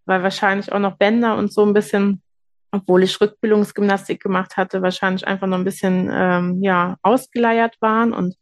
[0.06, 2.22] weil wahrscheinlich auch noch Bänder und so ein bisschen
[2.74, 8.34] obwohl ich Rückbildungsgymnastik gemacht hatte, wahrscheinlich einfach noch ein bisschen ähm, ja ausgeleiert waren und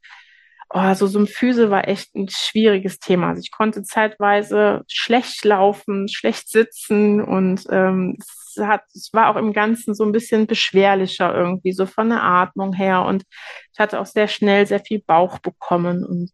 [0.71, 3.29] oh, so Symphyse war echt ein schwieriges Thema.
[3.29, 9.37] Also ich konnte zeitweise schlecht laufen, schlecht sitzen und ähm, es hat, es war auch
[9.37, 13.25] im Ganzen so ein bisschen beschwerlicher irgendwie, so von der Atmung her und
[13.73, 16.31] ich hatte auch sehr schnell sehr viel Bauch bekommen und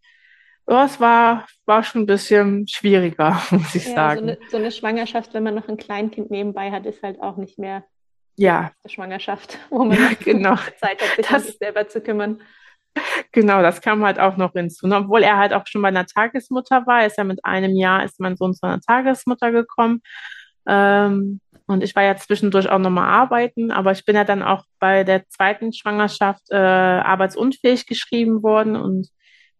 [0.68, 4.18] ja, es war, war schon ein bisschen schwieriger, muss ich ja, sagen.
[4.18, 7.36] So eine, so eine, Schwangerschaft, wenn man noch ein Kleinkind nebenbei hat, ist halt auch
[7.36, 7.84] nicht mehr
[8.36, 8.70] ja.
[8.84, 10.56] die Schwangerschaft, wo man ja, genau.
[10.80, 12.42] Zeit hat, sich das, um sich selber zu kümmern.
[13.32, 14.86] Genau, das kam halt auch noch hinzu.
[14.88, 14.96] Ne?
[14.96, 18.18] Obwohl er halt auch schon bei einer Tagesmutter war, ist ja mit einem Jahr ist
[18.18, 20.02] mein Sohn zu einer Tagesmutter gekommen.
[20.66, 24.64] Ähm, und ich war ja zwischendurch auch nochmal arbeiten, aber ich bin ja dann auch
[24.80, 29.08] bei der zweiten Schwangerschaft äh, arbeitsunfähig geschrieben worden und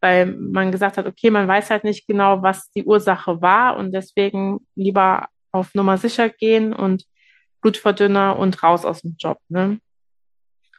[0.01, 3.92] weil man gesagt hat, okay, man weiß halt nicht genau, was die Ursache war und
[3.92, 7.05] deswegen lieber auf Nummer sicher gehen und
[7.61, 9.38] Blutverdünner und raus aus dem Job.
[9.49, 9.80] Ne?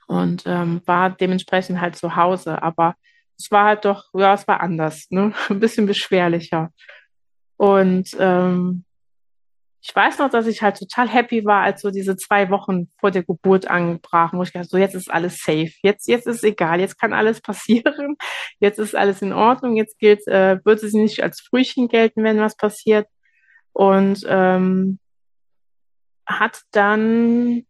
[0.07, 2.95] Und ähm, war dementsprechend halt zu Hause, aber
[3.37, 5.33] es war halt doch, ja, es war anders, ne?
[5.49, 6.71] ein bisschen beschwerlicher.
[7.57, 8.85] Und ähm,
[9.81, 13.11] ich weiß noch, dass ich halt total happy war, als so diese zwei Wochen vor
[13.11, 16.79] der Geburt anbrachen, wo ich dachte, so jetzt ist alles safe, jetzt jetzt ist egal,
[16.79, 18.17] jetzt kann alles passieren,
[18.59, 22.39] jetzt ist alles in Ordnung, jetzt gilt, äh, wird es nicht als Frühchen gelten, wenn
[22.39, 23.07] was passiert.
[23.71, 24.99] Und ähm,
[26.25, 27.65] hat dann,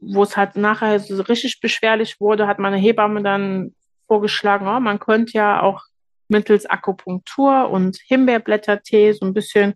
[0.00, 3.74] wo es halt nachher so richtig beschwerlich wurde, hat meine Hebamme dann
[4.06, 5.82] vorgeschlagen, oh, man könnte ja auch
[6.28, 9.74] mittels Akupunktur und Himbeerblättertee so ein bisschen,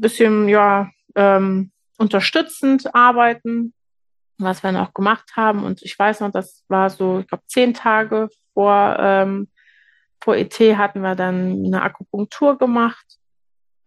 [0.00, 3.74] bisschen ja ähm, unterstützend arbeiten,
[4.38, 5.64] was wir noch gemacht haben.
[5.64, 9.48] Und ich weiß noch, das war so, ich glaube, zehn Tage vor, ähm,
[10.20, 13.06] vor ET hatten wir dann eine Akupunktur gemacht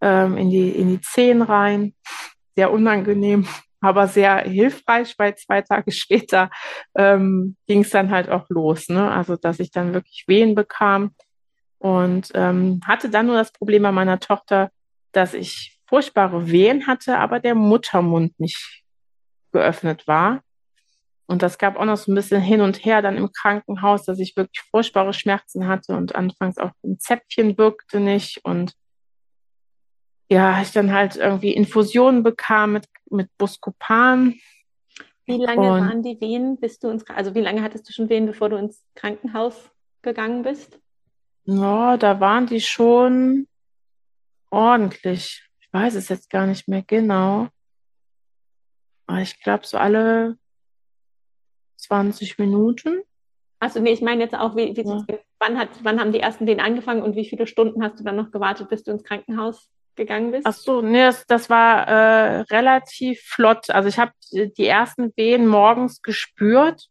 [0.00, 1.94] ähm, in, die, in die Zehen rein.
[2.54, 3.46] Sehr unangenehm,
[3.80, 6.50] aber sehr hilfreich, weil zwei Tage später
[6.94, 8.88] ähm, ging es dann halt auch los.
[8.88, 9.10] Ne?
[9.10, 11.14] Also, dass ich dann wirklich Wehen bekam.
[11.78, 14.70] Und ähm, hatte dann nur das Problem bei meiner Tochter,
[15.10, 18.82] dass ich furchtbare Wehen hatte, aber der Muttermund nicht
[19.52, 20.40] geöffnet war.
[21.26, 24.18] Und das gab auch noch so ein bisschen hin und her dann im Krankenhaus, dass
[24.18, 28.72] ich wirklich furchtbare Schmerzen hatte und anfangs auch ein Zäpfchen wirkte nicht und
[30.30, 34.34] ja, ich dann halt irgendwie Infusionen bekam mit, mit Buscopan.
[35.26, 38.08] Wie lange und, waren die Wehen, bis du ins, also wie lange hattest du schon
[38.08, 39.70] Wehen, bevor du ins Krankenhaus
[40.00, 40.80] gegangen bist?
[41.44, 43.46] Ja, da waren die schon
[44.48, 47.48] ordentlich weiß es jetzt gar nicht mehr genau.
[49.06, 50.38] Aber ich glaube, so alle
[51.76, 53.02] 20 Minuten.
[53.58, 55.04] Achso, nee, ich meine jetzt auch, wie, wie ja.
[55.38, 58.16] wann, hat, wann haben die ersten den angefangen und wie viele Stunden hast du dann
[58.16, 60.46] noch gewartet, bis du ins Krankenhaus gegangen bist?
[60.46, 63.70] Ach so, nee, das, das war äh, relativ flott.
[63.70, 66.88] Also ich habe die ersten Wehen morgens gespürt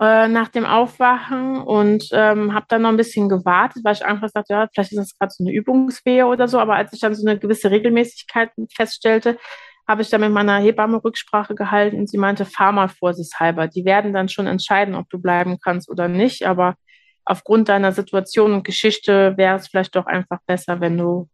[0.00, 4.30] äh, nach dem Aufwachen und ähm, habe dann noch ein bisschen gewartet, weil ich einfach
[4.32, 6.58] dachte, ja, vielleicht ist das gerade so eine Übungswehe oder so.
[6.58, 9.38] Aber als ich dann so eine gewisse Regelmäßigkeit feststellte,
[9.86, 13.66] habe ich dann mit meiner Hebamme Rücksprache gehalten und sie meinte, fahr mal vorsichtshalber.
[13.66, 16.46] Die werden dann schon entscheiden, ob du bleiben kannst oder nicht.
[16.46, 16.76] Aber
[17.24, 21.28] aufgrund deiner Situation und Geschichte wäre es vielleicht doch einfach besser, wenn du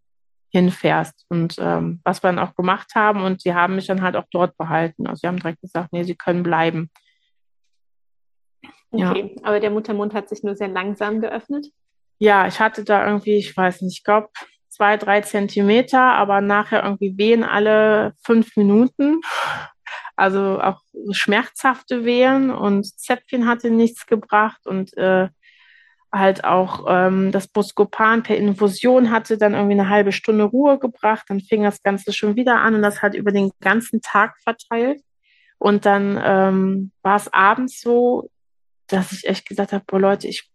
[0.50, 1.24] hinfährst.
[1.28, 4.26] Und ähm, was wir dann auch gemacht haben und sie haben mich dann halt auch
[4.30, 5.06] dort behalten.
[5.06, 6.90] Also sie haben direkt gesagt, nee, sie können bleiben.
[8.96, 9.42] Okay, ja.
[9.44, 11.66] aber der Muttermund hat sich nur sehr langsam geöffnet?
[12.18, 14.28] Ja, ich hatte da irgendwie, ich weiß nicht, ich glaube
[14.68, 19.20] zwei, drei Zentimeter, aber nachher irgendwie Wehen alle fünf Minuten.
[20.16, 20.80] Also auch
[21.10, 25.28] schmerzhafte Wehen und Zäpfchen hatte nichts gebracht und äh,
[26.12, 31.26] halt auch ähm, das Buscopan per Infusion hatte dann irgendwie eine halbe Stunde Ruhe gebracht.
[31.28, 35.02] Dann fing das Ganze schon wieder an und das hat über den ganzen Tag verteilt.
[35.58, 38.30] Und dann ähm, war es abends so,
[38.86, 40.48] dass ich echt gesagt habe, boah Leute, ich,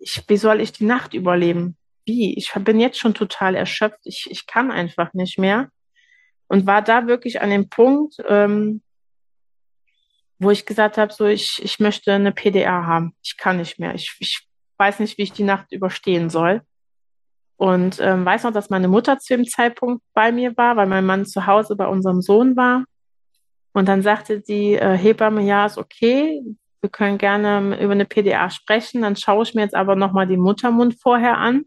[0.00, 1.76] ich, wie soll ich die Nacht überleben?
[2.04, 2.36] Wie?
[2.36, 4.00] Ich bin jetzt schon total erschöpft.
[4.04, 5.70] Ich, ich kann einfach nicht mehr.
[6.48, 8.82] Und war da wirklich an dem Punkt, ähm,
[10.38, 13.14] wo ich gesagt habe, so ich, ich möchte eine PDA haben.
[13.22, 13.94] Ich kann nicht mehr.
[13.94, 14.46] Ich, ich
[14.78, 16.62] weiß nicht, wie ich die Nacht überstehen soll.
[17.56, 21.04] Und ähm, weiß noch, dass meine Mutter zu dem Zeitpunkt bei mir war, weil mein
[21.04, 22.84] Mann zu Hause bei unserem Sohn war.
[23.72, 26.40] Und dann sagte die äh, Hebamme, ja, ist okay,
[26.80, 29.02] wir können gerne über eine PDA sprechen.
[29.02, 31.64] Dann schaue ich mir jetzt aber nochmal den Muttermund vorher an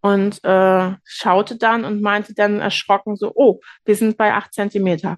[0.00, 5.16] und äh, schaute dann und meinte dann erschrocken so, oh, wir sind bei acht Zentimeter.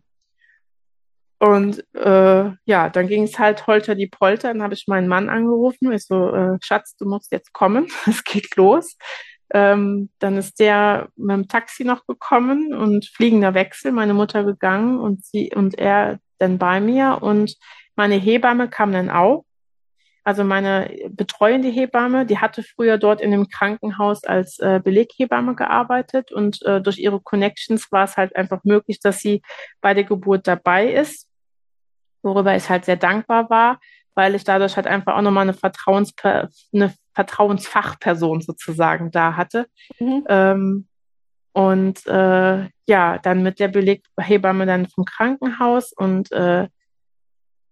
[1.39, 4.49] Und äh, ja, dann ging es halt holter die Polter.
[4.49, 5.91] Dann habe ich meinen Mann angerufen.
[5.93, 7.89] Ich so, äh, Schatz, du musst jetzt kommen.
[8.07, 8.97] Es geht los.
[9.53, 15.01] Ähm, dann ist der mit dem Taxi noch gekommen und fliegender Wechsel, meine Mutter gegangen
[15.01, 17.57] und sie und er dann bei mir und
[18.01, 19.45] meine Hebamme kam dann auch.
[20.25, 26.33] Also meine betreuende Hebamme, die hatte früher dort in dem Krankenhaus als äh, Beleghebamme gearbeitet
[26.33, 29.43] und äh, durch ihre Connections war es halt einfach möglich, dass sie
[29.83, 31.29] bei der Geburt dabei ist,
[32.23, 33.79] worüber ich halt sehr dankbar war,
[34.15, 36.15] weil ich dadurch halt einfach auch nochmal eine, Vertrauens
[36.73, 39.67] eine Vertrauensfachperson sozusagen da hatte.
[39.99, 40.25] Mhm.
[40.27, 40.89] Ähm,
[41.53, 46.67] und äh, ja, dann mit der Beleghebamme dann vom Krankenhaus und äh,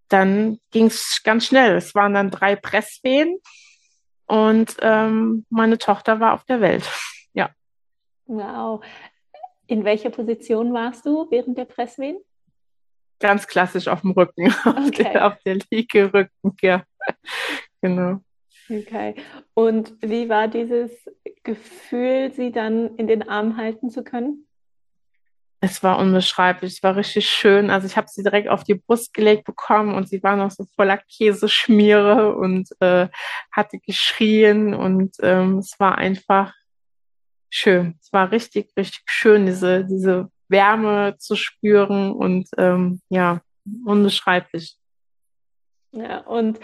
[0.09, 1.77] dann ging es ganz schnell.
[1.77, 3.39] Es waren dann drei Presswehen
[4.27, 6.85] und ähm, meine Tochter war auf der Welt.
[7.35, 7.51] Ja.
[8.25, 8.83] Wow.
[9.67, 12.19] In welcher Position warst du während der Presswehen?
[13.21, 14.65] Ganz klassisch auf dem Rücken, okay.
[14.65, 16.85] auf, der, auf der Liege Rücken, ja.
[17.83, 18.21] genau.
[18.71, 19.15] Okay.
[19.55, 20.91] Und wie war dieses
[21.45, 24.48] Gefühl, sie dann in den Arm halten zu können?
[25.61, 27.71] Es war unbeschreiblich, es war richtig schön.
[27.71, 30.65] Also ich habe sie direkt auf die Brust gelegt bekommen und sie war noch so
[30.77, 33.09] voller Käseschmiere und äh,
[33.51, 36.55] hatte geschrien und ähm, es war einfach
[37.51, 37.99] schön.
[38.01, 43.41] Es war richtig, richtig schön, diese, diese Wärme zu spüren und ähm, ja,
[43.85, 44.79] unbeschreiblich.
[45.91, 46.61] Ja, und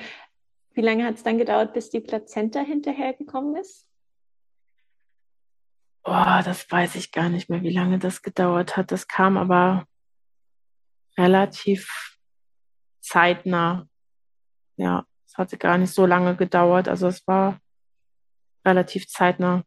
[0.74, 3.88] wie lange hat es dann gedauert, bis die Plazenta hinterhergekommen ist?
[6.04, 8.92] Oh, das weiß ich gar nicht mehr, wie lange das gedauert hat.
[8.92, 9.86] Das kam aber
[11.16, 12.18] relativ
[13.00, 13.88] zeitnah.
[14.76, 16.88] Ja, es hatte gar nicht so lange gedauert.
[16.88, 17.58] Also es war
[18.66, 19.62] relativ zeitnah.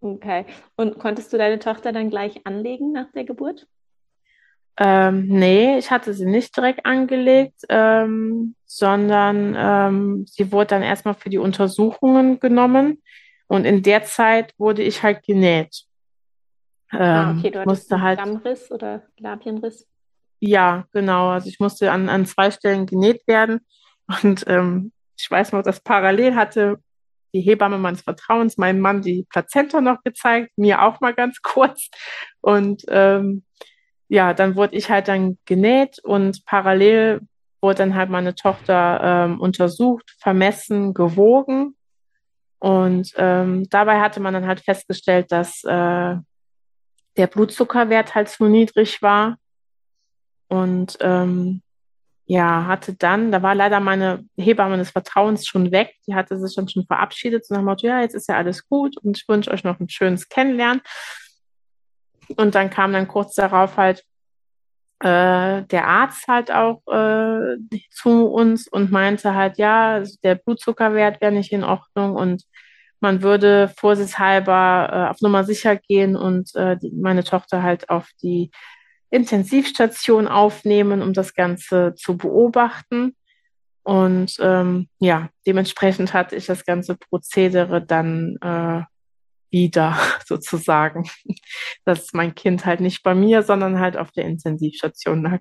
[0.00, 0.46] Okay.
[0.76, 3.66] Und konntest du deine Tochter dann gleich anlegen nach der Geburt?
[4.78, 11.14] Ähm, nee, ich hatte sie nicht direkt angelegt, ähm, sondern ähm, sie wurde dann erstmal
[11.14, 13.02] für die Untersuchungen genommen
[13.48, 15.84] und in der Zeit wurde ich halt genäht.
[17.04, 19.88] Ah, okay, Ähm, du ich hattest musste einen halt, Stammriss oder Labienriss.
[20.40, 23.60] ja, genau, also ich musste an, an zwei Stellen genäht werden
[24.22, 26.78] und ähm, ich weiß noch, dass parallel hatte
[27.34, 31.88] die Hebamme meines Vertrauens meinem Mann die Plazenta noch gezeigt, mir auch mal ganz kurz
[32.40, 33.44] und ähm,
[34.08, 37.20] ja, dann wurde ich halt dann genäht und parallel
[37.62, 41.76] wurde dann halt meine Tochter ähm, untersucht, vermessen, gewogen.
[42.62, 46.14] Und ähm, dabei hatte man dann halt festgestellt, dass äh,
[47.16, 49.36] der Blutzuckerwert halt zu niedrig war.
[50.46, 51.62] Und ähm,
[52.26, 55.96] ja, hatte dann, da war leider meine Hebamme des Vertrauens schon weg.
[56.06, 58.96] Die hatte sich dann schon verabschiedet und dem Motto, ja, jetzt ist ja alles gut
[58.98, 60.82] und ich wünsche euch noch ein schönes Kennenlernen.
[62.36, 64.04] Und dann kam dann kurz darauf halt
[65.02, 67.56] äh, der Arzt halt auch äh,
[67.90, 72.44] zu uns und meinte halt, ja, der Blutzuckerwert wäre nicht in Ordnung und
[73.00, 78.08] man würde vorsichtshalber äh, auf Nummer sicher gehen und äh, die, meine Tochter halt auf
[78.22, 78.52] die
[79.10, 83.16] Intensivstation aufnehmen, um das Ganze zu beobachten.
[83.82, 88.82] Und ähm, ja, dementsprechend hatte ich das ganze Prozedere dann äh,
[89.52, 89.96] wieder
[90.26, 91.08] sozusagen,
[91.84, 95.40] dass mein Kind halt nicht bei mir, sondern halt auf der Intensivstation lag.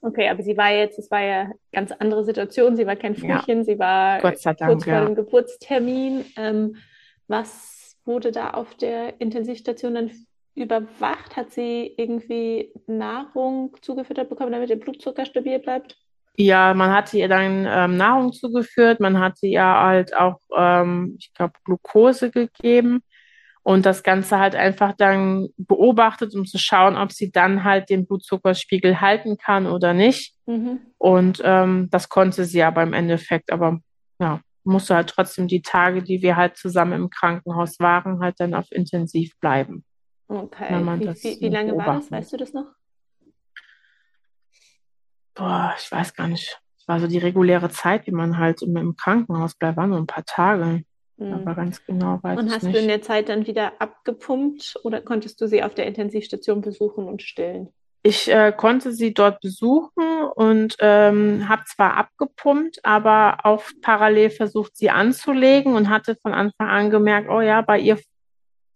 [0.00, 2.76] Okay, aber sie war jetzt, es war ja eine ganz andere Situation.
[2.76, 5.04] Sie war kein Ja, Frühchen, sie war Gott sei kurz Dank, vor ja.
[5.04, 6.24] dem Geburtstermin.
[6.36, 6.76] Ähm,
[7.26, 10.10] was wurde da auf der Intensivstation dann
[10.54, 11.36] überwacht?
[11.36, 15.96] Hat sie irgendwie Nahrung zugefüttert bekommen, damit ihr Blutzucker stabil bleibt?
[16.40, 21.34] Ja, man hatte ihr dann ähm, Nahrung zugeführt, man hatte ihr halt auch, ähm, ich
[21.34, 23.02] glaube, Glucose gegeben
[23.64, 28.06] und das Ganze halt einfach dann beobachtet, um zu schauen, ob sie dann halt den
[28.06, 30.36] Blutzuckerspiegel halten kann oder nicht.
[30.46, 30.78] Mhm.
[30.96, 33.80] Und ähm, das konnte sie aber im Endeffekt, aber
[34.20, 38.54] ja, musste halt trotzdem die Tage, die wir halt zusammen im Krankenhaus waren, halt dann
[38.54, 39.84] auf intensiv bleiben,
[40.28, 40.68] Okay.
[40.70, 42.10] Wie, wie, wie lange war das?
[42.10, 42.66] Weißt du das noch?
[45.38, 46.60] Boah, ich weiß gar nicht.
[46.76, 49.98] Es war so die reguläre Zeit, wie man halt im, im Krankenhaus bleibt, waren nur
[49.98, 50.82] ein paar Tage.
[51.18, 51.32] Hm.
[51.32, 52.88] Aber ganz genau weiß Und hast du in nicht.
[52.88, 57.68] der Zeit dann wieder abgepumpt oder konntest du sie auf der Intensivstation besuchen und stillen?
[58.02, 64.76] Ich äh, konnte sie dort besuchen und ähm, habe zwar abgepumpt, aber auch parallel versucht,
[64.76, 67.98] sie anzulegen und hatte von Anfang an gemerkt, oh ja, bei ihr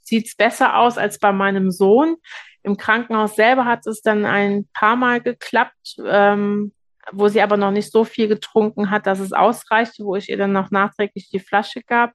[0.02, 2.16] sieht's besser aus als bei meinem Sohn.
[2.62, 6.72] Im Krankenhaus selber hat es dann ein paar Mal geklappt, ähm,
[7.10, 10.36] wo sie aber noch nicht so viel getrunken hat, dass es ausreichte, wo ich ihr
[10.36, 12.12] dann noch nachträglich die Flasche gab.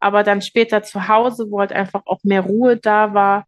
[0.00, 3.46] Aber dann später zu Hause, wo halt einfach auch mehr Ruhe da war,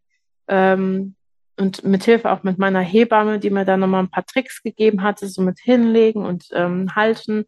[0.48, 1.14] ähm,
[1.61, 5.03] und mit Hilfe auch mit meiner Hebamme, die mir dann nochmal ein paar Tricks gegeben
[5.03, 7.44] hatte, so mit hinlegen und ähm, halten,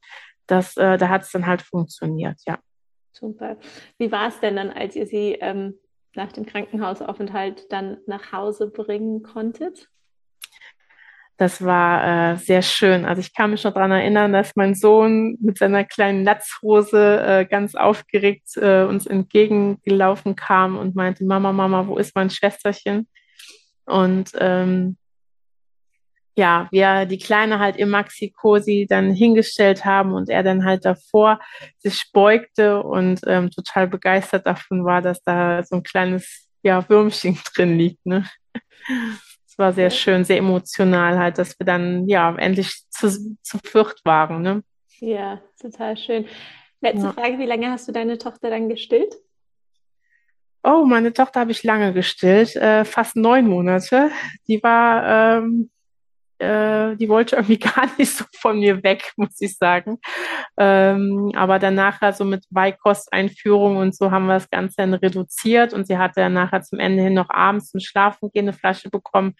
[0.46, 2.58] das, äh, da hat es dann halt funktioniert, ja.
[3.12, 3.56] Super.
[3.98, 5.78] Wie war es denn dann, als ihr sie ähm,
[6.14, 9.88] nach dem Krankenhausaufenthalt dann nach Hause bringen konntet?
[11.38, 13.04] Das war äh, sehr schön.
[13.04, 17.44] Also ich kann mich noch daran erinnern, dass mein Sohn mit seiner kleinen Latzhose äh,
[17.46, 23.08] ganz aufgeregt äh, uns entgegengelaufen kam und meinte, Mama, Mama, wo ist mein Schwesterchen?
[23.86, 24.98] Und ähm,
[26.34, 31.40] ja, wir die Kleine halt im Maxi-Cosi dann hingestellt haben und er dann halt davor
[31.78, 37.38] sich beugte und ähm, total begeistert davon war, dass da so ein kleines ja, Würmchen
[37.54, 38.24] drin liegt, ne?
[39.46, 43.10] Es war sehr schön, sehr emotional halt, dass wir dann ja endlich zu,
[43.42, 44.62] zu viert waren, ne?
[45.00, 46.26] ja, total schön.
[46.80, 47.12] Letzte Ja.
[47.12, 49.14] Frage, wie lange hast du deine Tochter dann gestillt?
[50.64, 54.10] Oh, meine Tochter habe ich lange gestillt, äh, fast neun Monate.
[54.46, 55.70] Die war, ähm,
[56.42, 59.98] äh, die wollte irgendwie gar nicht so von mir weg, muss ich sagen.
[60.58, 65.72] Ähm, aber dann nachher so mit Beikosteinführung und so haben wir das Ganze dann reduziert
[65.72, 68.90] und sie hatte dann nachher zum Ende hin noch abends zum Schlafen gehen eine Flasche
[68.90, 69.34] bekommen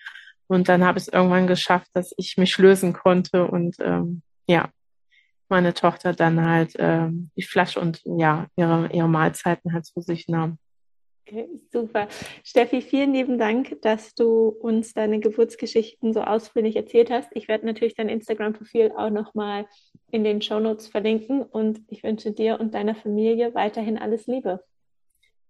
[0.47, 4.69] und dann habe ich es irgendwann geschafft, dass ich mich lösen konnte und ähm, ja,
[5.49, 10.29] meine Tochter dann halt ähm, die Flasche und ja, ihre, ihre Mahlzeiten halt zu sich
[10.29, 10.59] nahm.
[11.33, 12.09] Okay, super.
[12.45, 17.31] Steffi, vielen lieben Dank, dass du uns deine Geburtsgeschichten so ausführlich erzählt hast.
[17.33, 19.67] Ich werde natürlich dein Instagram-Profil auch nochmal
[20.11, 24.63] in den Shownotes verlinken und ich wünsche dir und deiner Familie weiterhin alles Liebe.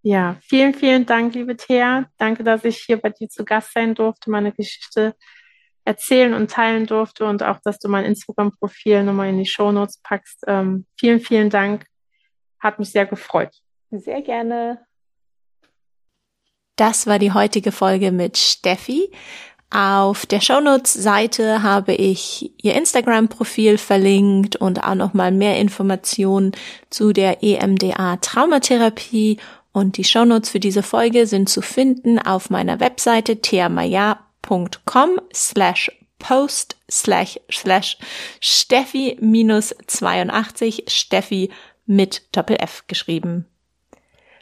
[0.02, 2.08] Ja, vielen, vielen Dank, liebe Thea.
[2.16, 5.16] Danke, dass ich hier bei dir zu Gast sein durfte, meine Geschichte
[5.84, 10.44] erzählen und teilen durfte und auch, dass du mein Instagram-Profil nochmal in die Shownotes packst.
[10.46, 11.86] Ähm, vielen, vielen Dank.
[12.60, 13.50] Hat mich sehr gefreut.
[13.90, 14.86] Sehr gerne.
[16.76, 19.10] Das war die heutige Folge mit Steffi.
[19.70, 26.52] Auf der Shownotes-Seite habe ich ihr Instagram-Profil verlinkt und auch nochmal mehr Informationen
[26.90, 29.38] zu der EMDA Traumatherapie.
[29.72, 36.76] Und die Shownotes für diese Folge sind zu finden auf meiner Webseite theamaya.com slash post
[36.90, 37.96] slash slash
[38.40, 41.50] Steffi minus 82 Steffi
[41.86, 43.46] mit Doppel F geschrieben.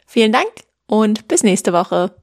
[0.05, 0.51] Vielen Dank
[0.87, 2.20] und bis nächste Woche.